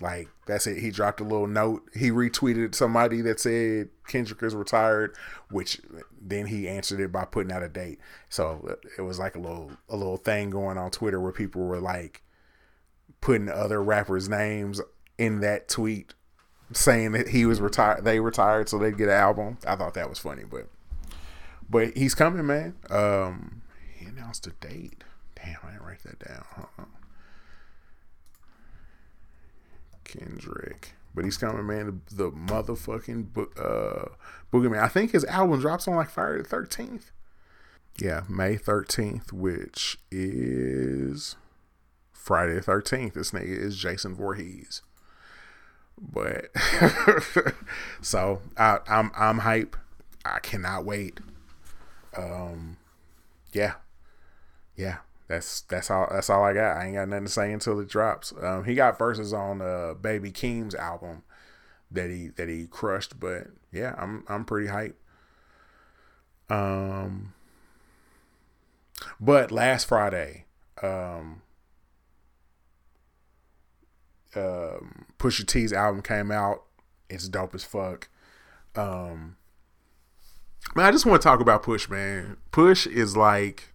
Like 0.00 0.28
that's 0.46 0.66
it. 0.66 0.78
He 0.78 0.90
dropped 0.90 1.20
a 1.20 1.24
little 1.24 1.46
note. 1.46 1.82
He 1.94 2.10
retweeted 2.10 2.74
somebody 2.74 3.20
that 3.20 3.38
said 3.38 3.90
Kendrick 4.08 4.42
is 4.42 4.54
retired, 4.54 5.14
which 5.50 5.80
then 6.20 6.46
he 6.46 6.68
answered 6.68 7.00
it 7.00 7.12
by 7.12 7.24
putting 7.24 7.52
out 7.52 7.62
a 7.62 7.68
date. 7.68 7.98
So 8.28 8.76
it 8.96 9.02
was 9.02 9.18
like 9.18 9.36
a 9.36 9.40
little 9.40 9.72
a 9.88 9.96
little 9.96 10.16
thing 10.16 10.50
going 10.50 10.78
on 10.78 10.90
Twitter 10.90 11.20
where 11.20 11.32
people 11.32 11.62
were 11.62 11.80
like 11.80 12.22
putting 13.20 13.48
other 13.48 13.82
rappers' 13.82 14.28
names 14.28 14.80
in 15.18 15.40
that 15.40 15.68
tweet, 15.68 16.14
saying 16.72 17.12
that 17.12 17.28
he 17.28 17.46
was 17.46 17.60
retired. 17.60 18.04
They 18.04 18.20
retired 18.20 18.68
so 18.68 18.78
they'd 18.78 18.96
get 18.96 19.08
an 19.08 19.14
album. 19.14 19.58
I 19.66 19.76
thought 19.76 19.94
that 19.94 20.08
was 20.08 20.18
funny, 20.18 20.44
but 20.44 20.68
but 21.68 21.96
he's 21.96 22.14
coming, 22.14 22.46
man. 22.46 22.74
Um, 22.88 23.62
he 23.96 24.06
announced 24.06 24.46
a 24.46 24.50
date. 24.50 25.04
Damn, 25.36 25.56
I 25.62 25.70
didn't 25.72 25.86
write 25.86 26.02
that 26.02 26.18
down. 26.18 26.44
Hold 26.54 26.88
Kendrick. 30.04 30.94
But 31.14 31.24
he's 31.24 31.36
coming, 31.36 31.66
man. 31.66 32.02
The, 32.08 32.14
the 32.14 32.30
motherfucking 32.30 33.32
book, 33.32 33.58
uh, 33.58 34.14
Boogeyman. 34.52 34.80
I 34.80 34.88
think 34.88 35.12
his 35.12 35.24
album 35.24 35.60
drops 35.60 35.88
on 35.88 35.96
like 35.96 36.10
Friday 36.10 36.42
the 36.42 36.48
13th. 36.48 37.10
Yeah, 37.98 38.22
May 38.28 38.56
13th, 38.56 39.32
which 39.32 39.98
is 40.10 41.36
Friday 42.12 42.54
the 42.54 42.60
13th. 42.60 43.14
This 43.14 43.32
nigga 43.32 43.48
is 43.48 43.76
Jason 43.76 44.14
Voorhees. 44.14 44.82
But 46.00 46.50
so 48.00 48.40
I, 48.56 48.78
I'm 48.88 49.10
I'm 49.16 49.38
hype. 49.38 49.76
I 50.24 50.38
cannot 50.40 50.84
wait. 50.84 51.20
Um, 52.16 52.78
yeah, 53.52 53.74
yeah. 54.76 54.98
That's 55.28 55.60
that's 55.60 55.90
all 55.92 56.08
that's 56.10 56.28
all 56.28 56.42
I 56.42 56.52
got. 56.52 56.76
I 56.76 56.86
ain't 56.86 56.94
got 56.96 57.08
nothing 57.08 57.26
to 57.26 57.30
say 57.30 57.52
until 57.52 57.78
it 57.78 57.88
drops. 57.88 58.32
Um, 58.42 58.64
he 58.64 58.74
got 58.74 58.98
verses 58.98 59.32
on 59.32 59.62
uh, 59.62 59.94
Baby 59.94 60.32
Keem's 60.32 60.74
album 60.74 61.22
that 61.90 62.10
he 62.10 62.28
that 62.28 62.48
he 62.48 62.66
crushed, 62.66 63.20
but 63.20 63.46
yeah, 63.70 63.94
I'm 63.96 64.24
I'm 64.26 64.44
pretty 64.44 64.66
hype. 64.66 64.98
Um, 66.48 67.32
but 69.20 69.52
last 69.52 69.86
Friday, 69.86 70.46
um, 70.82 71.42
um, 74.34 75.06
Pusha 75.18 75.46
T's 75.46 75.72
album 75.72 76.02
came 76.02 76.30
out. 76.30 76.64
It's 77.08 77.28
dope 77.28 77.54
as 77.54 77.64
fuck. 77.64 78.08
Um, 78.76 79.36
man, 80.74 80.86
I 80.86 80.92
just 80.92 81.06
want 81.06 81.20
to 81.20 81.26
talk 81.26 81.40
about 81.40 81.62
Push, 81.62 81.88
man. 81.88 82.36
Push 82.52 82.86
is 82.86 83.16
like 83.16 83.70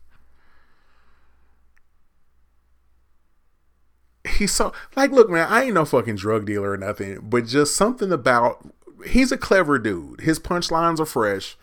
he's 4.28 4.52
so 4.52 4.74
like 4.96 5.12
look 5.12 5.30
man 5.30 5.48
i 5.50 5.64
ain't 5.64 5.74
no 5.74 5.86
fucking 5.86 6.16
drug 6.16 6.46
dealer 6.46 6.72
or 6.72 6.78
nothing 6.78 7.20
but 7.22 7.46
just 7.46 7.76
something 7.76 8.12
about 8.12 8.68
he's 9.08 9.32
a 9.32 9.38
clever 9.38 9.78
dude 9.78 10.22
his 10.22 10.40
punchlines 10.40 11.00
are 11.00 11.06
fresh 11.06 11.58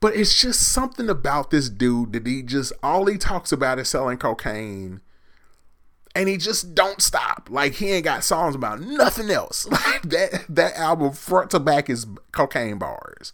but 0.00 0.14
it's 0.14 0.40
just 0.40 0.60
something 0.60 1.08
about 1.08 1.50
this 1.50 1.68
dude 1.68 2.12
that 2.12 2.26
he 2.26 2.42
just 2.42 2.72
all 2.82 3.06
he 3.06 3.16
talks 3.16 3.52
about 3.52 3.78
is 3.78 3.88
selling 3.88 4.18
cocaine 4.18 5.00
and 6.16 6.28
he 6.28 6.36
just 6.36 6.74
don't 6.74 7.00
stop 7.00 7.48
like 7.50 7.74
he 7.74 7.90
ain't 7.90 8.04
got 8.04 8.24
songs 8.24 8.54
about 8.54 8.80
nothing 8.80 9.30
else 9.30 9.66
like 9.70 10.02
that 10.02 10.44
that 10.48 10.74
album 10.76 11.12
front 11.12 11.50
to 11.50 11.60
back 11.60 11.88
is 11.88 12.06
cocaine 12.32 12.78
bars 12.78 13.32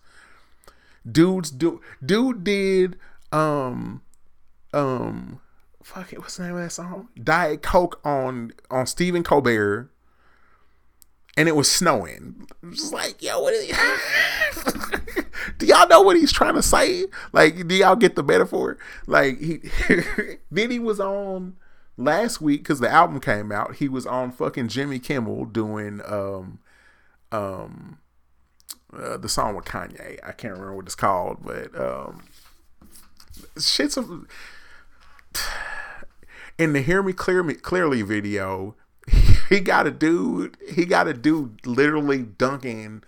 dudes 1.10 1.50
do 1.50 1.80
dude 2.04 2.44
did 2.44 2.98
um 3.32 4.02
um 4.74 5.40
fuck 5.82 6.12
it, 6.12 6.20
what's 6.20 6.36
the 6.36 6.44
name 6.44 6.56
of 6.56 6.62
that 6.62 6.70
song? 6.70 7.08
Diet 7.22 7.62
Coke 7.62 8.00
on 8.04 8.52
on 8.70 8.86
Stephen 8.86 9.22
Colbert, 9.22 9.90
and 11.36 11.48
it 11.48 11.56
was 11.56 11.70
snowing. 11.70 12.46
Just 12.70 12.92
like, 12.92 13.22
yo, 13.22 13.40
what 13.40 13.54
is 13.54 13.66
do 15.58 15.66
y'all 15.66 15.88
know 15.88 16.02
what 16.02 16.16
he's 16.16 16.32
trying 16.32 16.54
to 16.54 16.62
say? 16.62 17.06
Like, 17.32 17.66
do 17.66 17.74
y'all 17.74 17.96
get 17.96 18.16
the 18.16 18.22
metaphor? 18.22 18.78
Like, 19.06 19.38
he 19.38 19.60
then 20.50 20.70
he 20.70 20.78
was 20.78 21.00
on 21.00 21.56
last 21.96 22.40
week 22.40 22.62
because 22.62 22.80
the 22.80 22.90
album 22.90 23.20
came 23.20 23.52
out. 23.52 23.76
He 23.76 23.88
was 23.88 24.06
on 24.06 24.32
fucking 24.32 24.68
Jimmy 24.68 24.98
Kimmel 24.98 25.44
doing 25.46 26.00
um 26.06 26.58
um 27.30 27.98
uh, 28.92 29.16
the 29.16 29.28
song 29.28 29.56
with 29.56 29.64
Kanye. 29.64 30.18
I 30.22 30.32
can't 30.32 30.54
remember 30.54 30.76
what 30.76 30.86
it's 30.86 30.94
called, 30.94 31.38
but 31.42 31.78
um 31.78 32.24
shit's 33.58 33.96
a 33.96 34.20
in 36.58 36.72
the 36.72 36.82
hear 36.82 37.02
me 37.02 37.12
clear 37.12 37.42
me 37.42 37.54
clearly 37.54 38.02
video 38.02 38.74
he 39.48 39.60
got 39.60 39.86
a 39.86 39.90
dude 39.90 40.56
he 40.68 40.84
got 40.84 41.08
a 41.08 41.14
dude 41.14 41.66
literally 41.66 42.22
dunking 42.22 43.02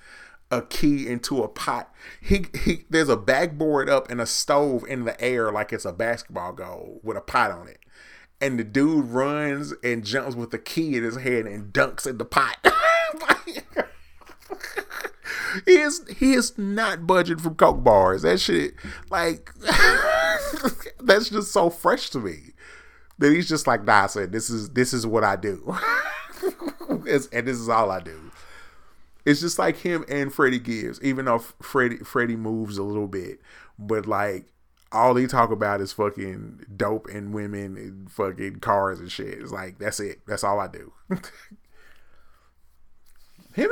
a 0.51 0.62
key 0.62 1.07
into 1.07 1.42
a 1.42 1.49
pot 1.49 1.92
he, 2.20 2.47
he 2.64 2.85
there's 2.88 3.09
a 3.09 3.16
backboard 3.16 3.88
up 3.88 4.11
and 4.11 4.20
a 4.20 4.27
stove 4.27 4.85
in 4.88 5.05
the 5.05 5.20
air 5.20 5.53
like 5.53 5.73
it's 5.73 5.85
a 5.85 5.92
basketball 5.92 6.53
goal 6.53 7.01
with 7.03 7.16
a 7.16 7.20
pot 7.20 7.51
on 7.51 7.68
it 7.68 7.81
and 8.40 8.59
the 8.59 8.64
dude 8.64 9.07
runs 9.07 9.73
and 9.83 10.05
jumps 10.05 10.35
with 10.37 10.51
the 10.51 10.59
key 10.59 10.97
in 10.97 11.05
his 11.05 11.16
hand 11.16 11.47
and 11.47 11.73
dunks 11.73 12.07
in 12.07 12.18
the 12.18 12.25
pot. 12.25 12.57
He 15.66 15.73
is 15.73 16.05
he 16.18 16.35
is 16.35 16.59
not 16.59 17.07
budging 17.07 17.38
from 17.38 17.55
coke 17.55 17.85
bars. 17.85 18.23
That 18.23 18.40
shit 18.40 18.75
like 19.11 19.51
that's 21.01 21.31
just 21.31 21.53
so 21.53 21.70
fresh 21.70 22.11
to 22.11 22.18
me. 22.18 22.53
That 23.18 23.33
he's 23.33 23.49
just 23.49 23.66
like, 23.66 23.85
nah, 23.85 24.07
said 24.07 24.33
this 24.33 24.51
is 24.51 24.70
this 24.70 24.92
is 24.92 25.07
what 25.07 25.23
I 25.23 25.37
do, 25.37 25.77
and 26.90 27.05
this 27.07 27.57
is 27.57 27.68
all 27.68 27.90
I 27.90 28.01
do. 28.01 28.33
It's 29.25 29.40
just 29.40 29.59
like 29.59 29.77
him 29.77 30.05
and 30.09 30.33
Freddie 30.33 30.59
Gibbs, 30.59 31.01
even 31.03 31.27
though 31.27 31.38
Freddie 31.38 31.99
Freddie 31.99 32.37
moves 32.37 32.77
a 32.77 32.83
little 32.83 33.07
bit, 33.07 33.40
but 33.79 34.07
like 34.07 34.47
all 34.94 35.14
he 35.16 35.26
talk 35.26 35.50
about 35.50 35.80
is 35.80 35.92
fucking 35.92 36.66
dope 36.76 37.09
and 37.12 37.35
women 37.35 37.76
and 37.76 38.11
fucking 38.11 38.61
cars 38.61 39.00
and 39.00 39.11
shit. 39.11 39.38
It's 39.40 39.52
like 39.52 39.78
that's 39.78 40.00
it. 40.00 40.20
That's 40.26 40.44
all 40.44 40.61
I 40.61 40.68
do. 40.68 40.92
him 41.11 41.20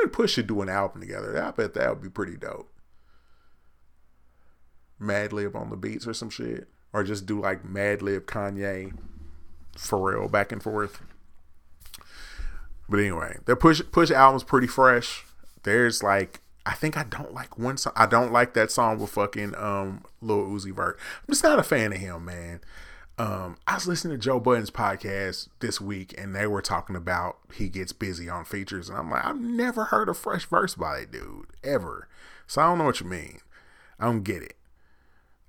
and 0.00 0.12
Push 0.12 0.32
should 0.32 0.48
do 0.48 0.60
an 0.60 0.68
album 0.68 1.00
together. 1.00 1.42
I 1.42 1.52
bet 1.52 1.74
that 1.74 1.90
would 1.90 2.02
be 2.02 2.10
pretty 2.10 2.36
dope. 2.36 2.68
Madlib 5.00 5.54
on 5.54 5.70
the 5.70 5.76
beats 5.76 6.06
or 6.06 6.14
some 6.14 6.30
shit, 6.30 6.68
or 6.92 7.02
just 7.02 7.26
do 7.26 7.40
like 7.40 7.64
Madlib 7.64 8.22
Kanye 8.22 8.96
Pharrell 9.76 10.30
back 10.30 10.52
and 10.52 10.62
forth. 10.62 11.00
But 12.88 13.00
anyway, 13.00 13.38
the 13.46 13.56
push 13.56 13.80
push 13.90 14.10
album's 14.10 14.44
pretty 14.44 14.66
fresh. 14.66 15.24
There's 15.62 16.02
like 16.02 16.40
I 16.64 16.74
think 16.74 16.96
I 16.96 17.04
don't 17.04 17.34
like 17.34 17.58
one 17.58 17.76
song. 17.76 17.92
I 17.96 18.06
don't 18.06 18.32
like 18.32 18.54
that 18.54 18.70
song 18.70 18.98
with 18.98 19.10
fucking 19.10 19.54
um 19.56 20.04
Lil 20.20 20.46
Uzi 20.46 20.74
Vert. 20.74 20.98
I'm 21.20 21.32
just 21.32 21.42
not 21.42 21.58
a 21.58 21.62
fan 21.64 21.92
of 21.92 21.98
him, 21.98 22.24
man. 22.24 22.60
Um, 23.18 23.56
I 23.66 23.74
was 23.74 23.86
listening 23.86 24.16
to 24.16 24.22
Joe 24.22 24.40
Budden's 24.40 24.70
podcast 24.70 25.48
this 25.60 25.80
week, 25.80 26.14
and 26.16 26.34
they 26.34 26.46
were 26.46 26.62
talking 26.62 26.96
about 26.96 27.38
he 27.52 27.68
gets 27.68 27.92
busy 27.92 28.28
on 28.28 28.44
features, 28.44 28.88
and 28.88 28.98
I'm 28.98 29.10
like, 29.10 29.24
I've 29.24 29.40
never 29.40 29.84
heard 29.84 30.08
a 30.08 30.14
fresh 30.14 30.46
verse 30.46 30.74
by 30.74 31.00
that 31.00 31.12
dude 31.12 31.46
ever. 31.62 32.08
So 32.46 32.62
I 32.62 32.66
don't 32.66 32.78
know 32.78 32.84
what 32.84 33.00
you 33.00 33.06
mean. 33.06 33.38
I 33.98 34.06
don't 34.06 34.22
get 34.22 34.42
it. 34.42 34.56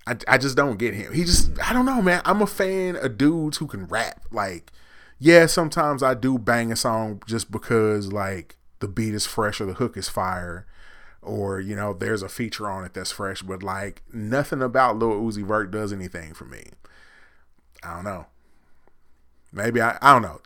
I, 0.06 0.16
I 0.28 0.38
just 0.38 0.56
don't 0.56 0.78
get 0.78 0.94
him. 0.94 1.12
He 1.14 1.24
just 1.24 1.50
I 1.62 1.72
don't 1.72 1.86
know, 1.86 2.02
man. 2.02 2.22
I'm 2.24 2.42
a 2.42 2.46
fan 2.46 2.96
of 2.96 3.16
dudes 3.16 3.58
who 3.58 3.66
can 3.66 3.86
rap. 3.86 4.24
Like, 4.30 4.70
yeah, 5.18 5.46
sometimes 5.46 6.02
I 6.02 6.14
do 6.14 6.38
bang 6.38 6.70
a 6.70 6.76
song 6.76 7.22
just 7.26 7.50
because 7.50 8.12
like 8.12 8.56
the 8.80 8.88
beat 8.88 9.14
is 9.14 9.26
fresh 9.26 9.60
or 9.60 9.66
the 9.66 9.74
hook 9.74 9.96
is 9.96 10.08
fire. 10.08 10.66
Or, 11.24 11.58
you 11.58 11.74
know, 11.74 11.94
there's 11.94 12.22
a 12.22 12.28
feature 12.28 12.70
on 12.70 12.84
it 12.84 12.92
that's 12.94 13.10
fresh, 13.10 13.42
but 13.42 13.62
like 13.62 14.02
nothing 14.12 14.62
about 14.62 14.98
Lil 14.98 15.20
Uzi 15.22 15.44
Vert 15.44 15.70
does 15.70 15.92
anything 15.92 16.34
for 16.34 16.44
me. 16.44 16.64
I 17.82 17.94
don't 17.94 18.04
know. 18.04 18.26
Maybe 19.52 19.80
I 19.80 19.96
I 20.02 20.12
don't 20.12 20.22
know. 20.22 20.40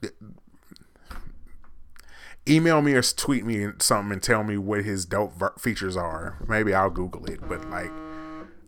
Email 2.46 2.80
me 2.80 2.94
or 2.94 3.02
tweet 3.02 3.44
me 3.44 3.68
something 3.78 4.12
and 4.12 4.22
tell 4.22 4.42
me 4.44 4.56
what 4.56 4.84
his 4.84 5.04
dope 5.04 5.60
features 5.60 5.96
are. 5.96 6.38
Maybe 6.46 6.72
I'll 6.74 6.90
Google 6.90 7.26
it, 7.26 7.40
but 7.48 7.68
like 7.70 7.90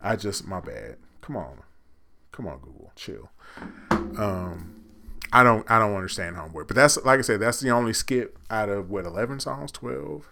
I 0.01 0.15
just 0.15 0.45
my 0.45 0.59
bad. 0.59 0.97
Come 1.21 1.37
on, 1.37 1.61
come 2.31 2.47
on, 2.47 2.59
Google, 2.59 2.91
chill. 2.95 3.29
Um, 3.89 4.83
I 5.31 5.43
don't 5.43 5.69
I 5.69 5.79
don't 5.79 5.95
understand 5.95 6.35
Homeboy, 6.35 6.67
but 6.67 6.75
that's 6.75 6.97
like 7.05 7.19
I 7.19 7.21
said, 7.21 7.39
that's 7.39 7.59
the 7.59 7.69
only 7.69 7.93
skip 7.93 8.37
out 8.49 8.69
of 8.69 8.89
what 8.89 9.05
eleven 9.05 9.39
songs, 9.39 9.71
twelve. 9.71 10.27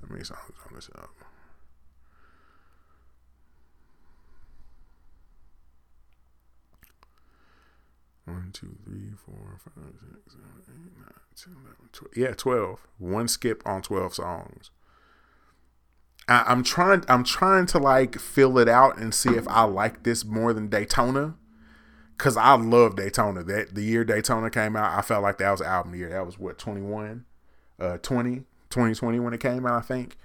How 0.00 0.06
many 0.08 0.24
songs 0.24 0.52
on 0.68 0.74
this 0.74 0.90
album? 0.94 1.10
One, 8.44 8.52
two, 8.52 8.76
three, 8.84 9.10
four, 9.24 9.58
five, 9.58 9.94
six, 10.00 10.34
seven, 10.34 10.50
eight, 10.68 10.98
nine, 10.98 11.12
ten, 11.34 11.54
eleven, 11.54 11.88
twelve. 11.92 12.14
Yeah, 12.14 12.34
twelve. 12.34 12.86
One 12.98 13.26
skip 13.26 13.62
on 13.64 13.80
twelve 13.80 14.14
songs. 14.14 14.70
I, 16.28 16.52
am 16.52 16.62
trying 16.62 17.04
I'm 17.08 17.24
trying 17.24 17.64
to 17.66 17.78
like 17.78 18.18
fill 18.18 18.58
it 18.58 18.68
out 18.68 18.98
and 18.98 19.14
see 19.14 19.30
if 19.30 19.48
I 19.48 19.62
like 19.62 20.02
this 20.02 20.26
more 20.26 20.52
than 20.52 20.68
Daytona. 20.68 21.36
Cause 22.18 22.36
I 22.36 22.54
love 22.54 22.96
Daytona. 22.96 23.42
That 23.42 23.74
the 23.74 23.82
year 23.82 24.04
Daytona 24.04 24.50
came 24.50 24.76
out, 24.76 24.96
I 24.96 25.00
felt 25.00 25.22
like 25.22 25.38
that 25.38 25.50
was 25.50 25.62
album 25.62 25.94
year. 25.94 26.10
That 26.10 26.26
was 26.26 26.38
what, 26.38 26.58
21? 26.58 27.24
Uh 27.80 27.96
20, 27.98 28.36
2020 28.68 29.20
when 29.20 29.32
it 29.32 29.40
came 29.40 29.64
out, 29.66 29.78
I 29.78 29.80
think. 29.80 30.18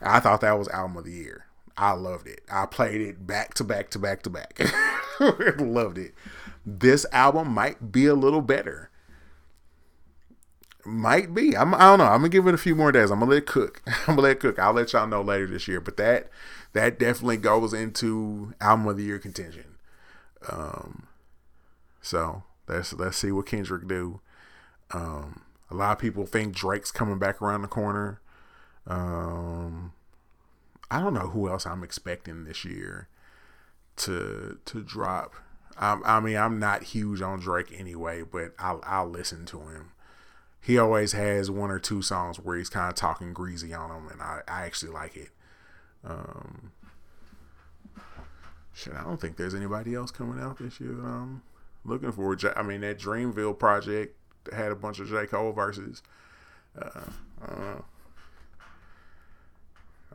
I 0.00 0.20
thought 0.20 0.40
that 0.42 0.56
was 0.56 0.68
album 0.68 0.98
of 0.98 1.04
the 1.04 1.12
year. 1.12 1.46
I 1.76 1.92
loved 1.92 2.26
it. 2.28 2.42
I 2.50 2.66
played 2.66 3.00
it 3.00 3.26
back 3.26 3.54
to 3.54 3.64
back 3.64 3.90
to 3.90 3.98
back 3.98 4.22
to 4.22 4.30
back. 4.30 4.60
loved 5.20 5.98
it. 5.98 6.14
This 6.66 7.06
album 7.12 7.52
might 7.52 7.92
be 7.92 8.06
a 8.06 8.14
little 8.14 8.42
better. 8.42 8.90
Might 10.84 11.32
be. 11.32 11.56
I'm, 11.56 11.74
I 11.74 11.80
don't 11.80 11.98
know. 11.98 12.06
I'm 12.06 12.18
gonna 12.18 12.28
give 12.28 12.46
it 12.48 12.54
a 12.54 12.58
few 12.58 12.74
more 12.74 12.90
days. 12.90 13.10
I'm 13.10 13.20
gonna 13.20 13.30
let 13.30 13.38
it 13.38 13.46
cook. 13.46 13.82
I'm 13.86 14.16
gonna 14.16 14.22
let 14.22 14.32
it 14.32 14.40
cook. 14.40 14.58
I'll 14.58 14.72
let 14.72 14.92
y'all 14.92 15.06
know 15.06 15.22
later 15.22 15.46
this 15.46 15.68
year. 15.68 15.80
But 15.80 15.96
that 15.96 16.28
that 16.72 16.98
definitely 16.98 17.36
goes 17.38 17.72
into 17.72 18.52
album 18.60 18.88
of 18.88 18.96
the 18.96 19.04
year 19.04 19.18
contention. 19.18 19.76
Um, 20.48 21.06
so 22.00 22.42
let's 22.68 22.92
let's 22.92 23.16
see 23.16 23.30
what 23.30 23.46
Kendrick 23.46 23.86
do. 23.86 24.20
Um, 24.92 25.42
a 25.70 25.74
lot 25.74 25.92
of 25.92 25.98
people 25.98 26.26
think 26.26 26.54
Drake's 26.54 26.90
coming 26.90 27.18
back 27.18 27.40
around 27.40 27.62
the 27.62 27.68
corner. 27.68 28.20
Um, 28.86 29.92
I 30.90 31.00
don't 31.00 31.14
know 31.14 31.28
who 31.28 31.48
else 31.48 31.66
I'm 31.66 31.82
expecting 31.82 32.44
this 32.44 32.64
year 32.64 33.08
to 33.96 34.58
to 34.64 34.82
drop. 34.82 35.34
I, 35.78 36.00
I 36.04 36.20
mean, 36.20 36.36
I'm 36.36 36.58
not 36.58 36.84
huge 36.84 37.20
on 37.20 37.40
Drake 37.40 37.74
anyway, 37.76 38.22
but 38.22 38.52
I'll 38.58 38.80
I'll 38.84 39.08
listen 39.08 39.44
to 39.46 39.60
him 39.60 39.92
he 40.66 40.78
always 40.78 41.12
has 41.12 41.48
one 41.48 41.70
or 41.70 41.78
two 41.78 42.02
songs 42.02 42.40
where 42.40 42.56
he's 42.56 42.68
kind 42.68 42.88
of 42.88 42.96
talking 42.96 43.32
greasy 43.32 43.72
on 43.72 43.88
them, 43.88 44.08
and 44.10 44.20
I, 44.20 44.40
I 44.48 44.62
actually 44.62 44.90
like 44.90 45.16
it. 45.16 45.28
Um, 46.04 46.72
shit, 48.72 48.92
I 48.92 49.04
don't 49.04 49.20
think 49.20 49.36
there's 49.36 49.54
anybody 49.54 49.94
else 49.94 50.10
coming 50.10 50.42
out 50.42 50.58
this 50.58 50.80
year 50.80 50.90
that 50.90 51.06
I'm 51.06 51.42
looking 51.84 52.10
for. 52.10 52.36
I 52.56 52.62
mean, 52.64 52.80
that 52.80 52.98
Dreamville 52.98 53.56
project 53.56 54.16
had 54.52 54.72
a 54.72 54.74
bunch 54.74 54.98
of 54.98 55.08
J. 55.08 55.26
Cole 55.26 55.52
verses. 55.52 56.02
Uh, 56.76 57.10
I 57.40 57.46
don't 57.46 57.60
know. 57.60 57.84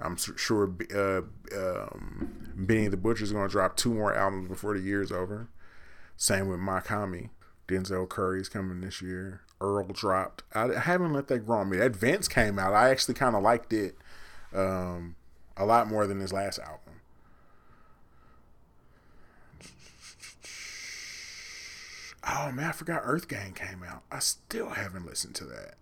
I'm 0.01 0.17
sure 0.17 0.73
uh, 0.95 1.21
um, 1.55 2.53
Benny 2.55 2.87
the 2.87 2.97
Butcher's 2.97 3.31
going 3.31 3.47
to 3.47 3.51
drop 3.51 3.77
two 3.77 3.93
more 3.93 4.13
albums 4.13 4.49
before 4.49 4.73
the 4.77 4.83
year's 4.83 5.11
over. 5.11 5.49
Same 6.17 6.47
with 6.47 6.59
Mach-Hommy. 6.59 7.29
Denzel 7.67 8.07
Curry's 8.07 8.49
coming 8.49 8.81
this 8.81 9.01
year. 9.01 9.41
Earl 9.59 9.87
dropped. 9.87 10.43
I, 10.53 10.73
I 10.73 10.79
haven't 10.79 11.13
let 11.13 11.27
that 11.27 11.39
grow 11.39 11.59
on 11.59 11.69
me. 11.69 11.77
That 11.77 11.95
Vince 11.95 12.27
came 12.27 12.59
out. 12.59 12.73
I 12.73 12.89
actually 12.89 13.13
kind 13.13 13.35
of 13.35 13.43
liked 13.43 13.71
it 13.73 13.95
um, 14.53 15.15
a 15.55 15.65
lot 15.65 15.87
more 15.87 16.07
than 16.07 16.19
his 16.19 16.33
last 16.33 16.59
album. 16.59 17.01
Oh 22.27 22.51
man, 22.51 22.67
I 22.67 22.71
forgot 22.71 23.01
Earth 23.03 23.27
Gang 23.27 23.53
came 23.53 23.83
out. 23.83 24.03
I 24.11 24.19
still 24.19 24.69
haven't 24.69 25.05
listened 25.05 25.35
to 25.35 25.45
that. 25.45 25.75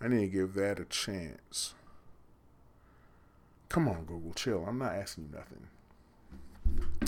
I 0.00 0.08
need 0.08 0.20
to 0.20 0.26
give 0.28 0.54
that 0.54 0.80
a 0.80 0.84
chance. 0.84 1.74
Come 3.70 3.88
on, 3.88 4.04
Google, 4.04 4.32
chill. 4.34 4.64
I'm 4.68 4.78
not 4.78 4.92
asking 4.92 5.28
you 5.30 5.38
nothing. 5.38 5.68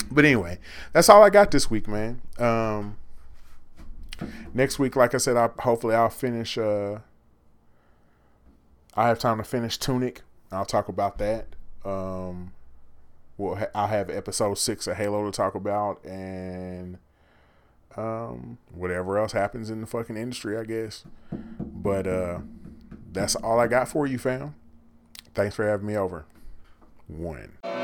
But 0.09 0.25
anyway, 0.25 0.59
that's 0.93 1.09
all 1.09 1.21
I 1.21 1.29
got 1.29 1.51
this 1.51 1.69
week, 1.69 1.87
man. 1.89 2.21
Um, 2.39 2.97
next 4.53 4.79
week, 4.79 4.95
like 4.95 5.13
I 5.13 5.17
said, 5.17 5.35
I 5.35 5.49
hopefully 5.59 5.93
I'll 5.93 6.09
finish. 6.09 6.57
Uh, 6.57 6.99
I 8.95 9.09
have 9.09 9.19
time 9.19 9.39
to 9.39 9.43
finish 9.43 9.77
Tunic. 9.77 10.21
I'll 10.51 10.65
talk 10.65 10.87
about 10.87 11.17
that. 11.17 11.47
Um, 11.83 12.53
well, 13.37 13.67
I'll 13.75 13.87
have 13.87 14.09
episode 14.09 14.57
six 14.57 14.87
of 14.87 14.95
Halo 14.95 15.25
to 15.25 15.35
talk 15.35 15.55
about, 15.55 16.03
and 16.05 16.97
um, 17.97 18.57
whatever 18.71 19.17
else 19.17 19.33
happens 19.33 19.69
in 19.69 19.81
the 19.81 19.87
fucking 19.87 20.15
industry, 20.15 20.57
I 20.57 20.63
guess. 20.63 21.03
But 21.59 22.07
uh, 22.07 22.39
that's 23.11 23.35
all 23.35 23.59
I 23.59 23.67
got 23.67 23.89
for 23.89 24.07
you, 24.07 24.17
fam. 24.17 24.55
Thanks 25.33 25.55
for 25.55 25.67
having 25.67 25.87
me 25.87 25.97
over 25.97 26.25
one. 27.07 27.82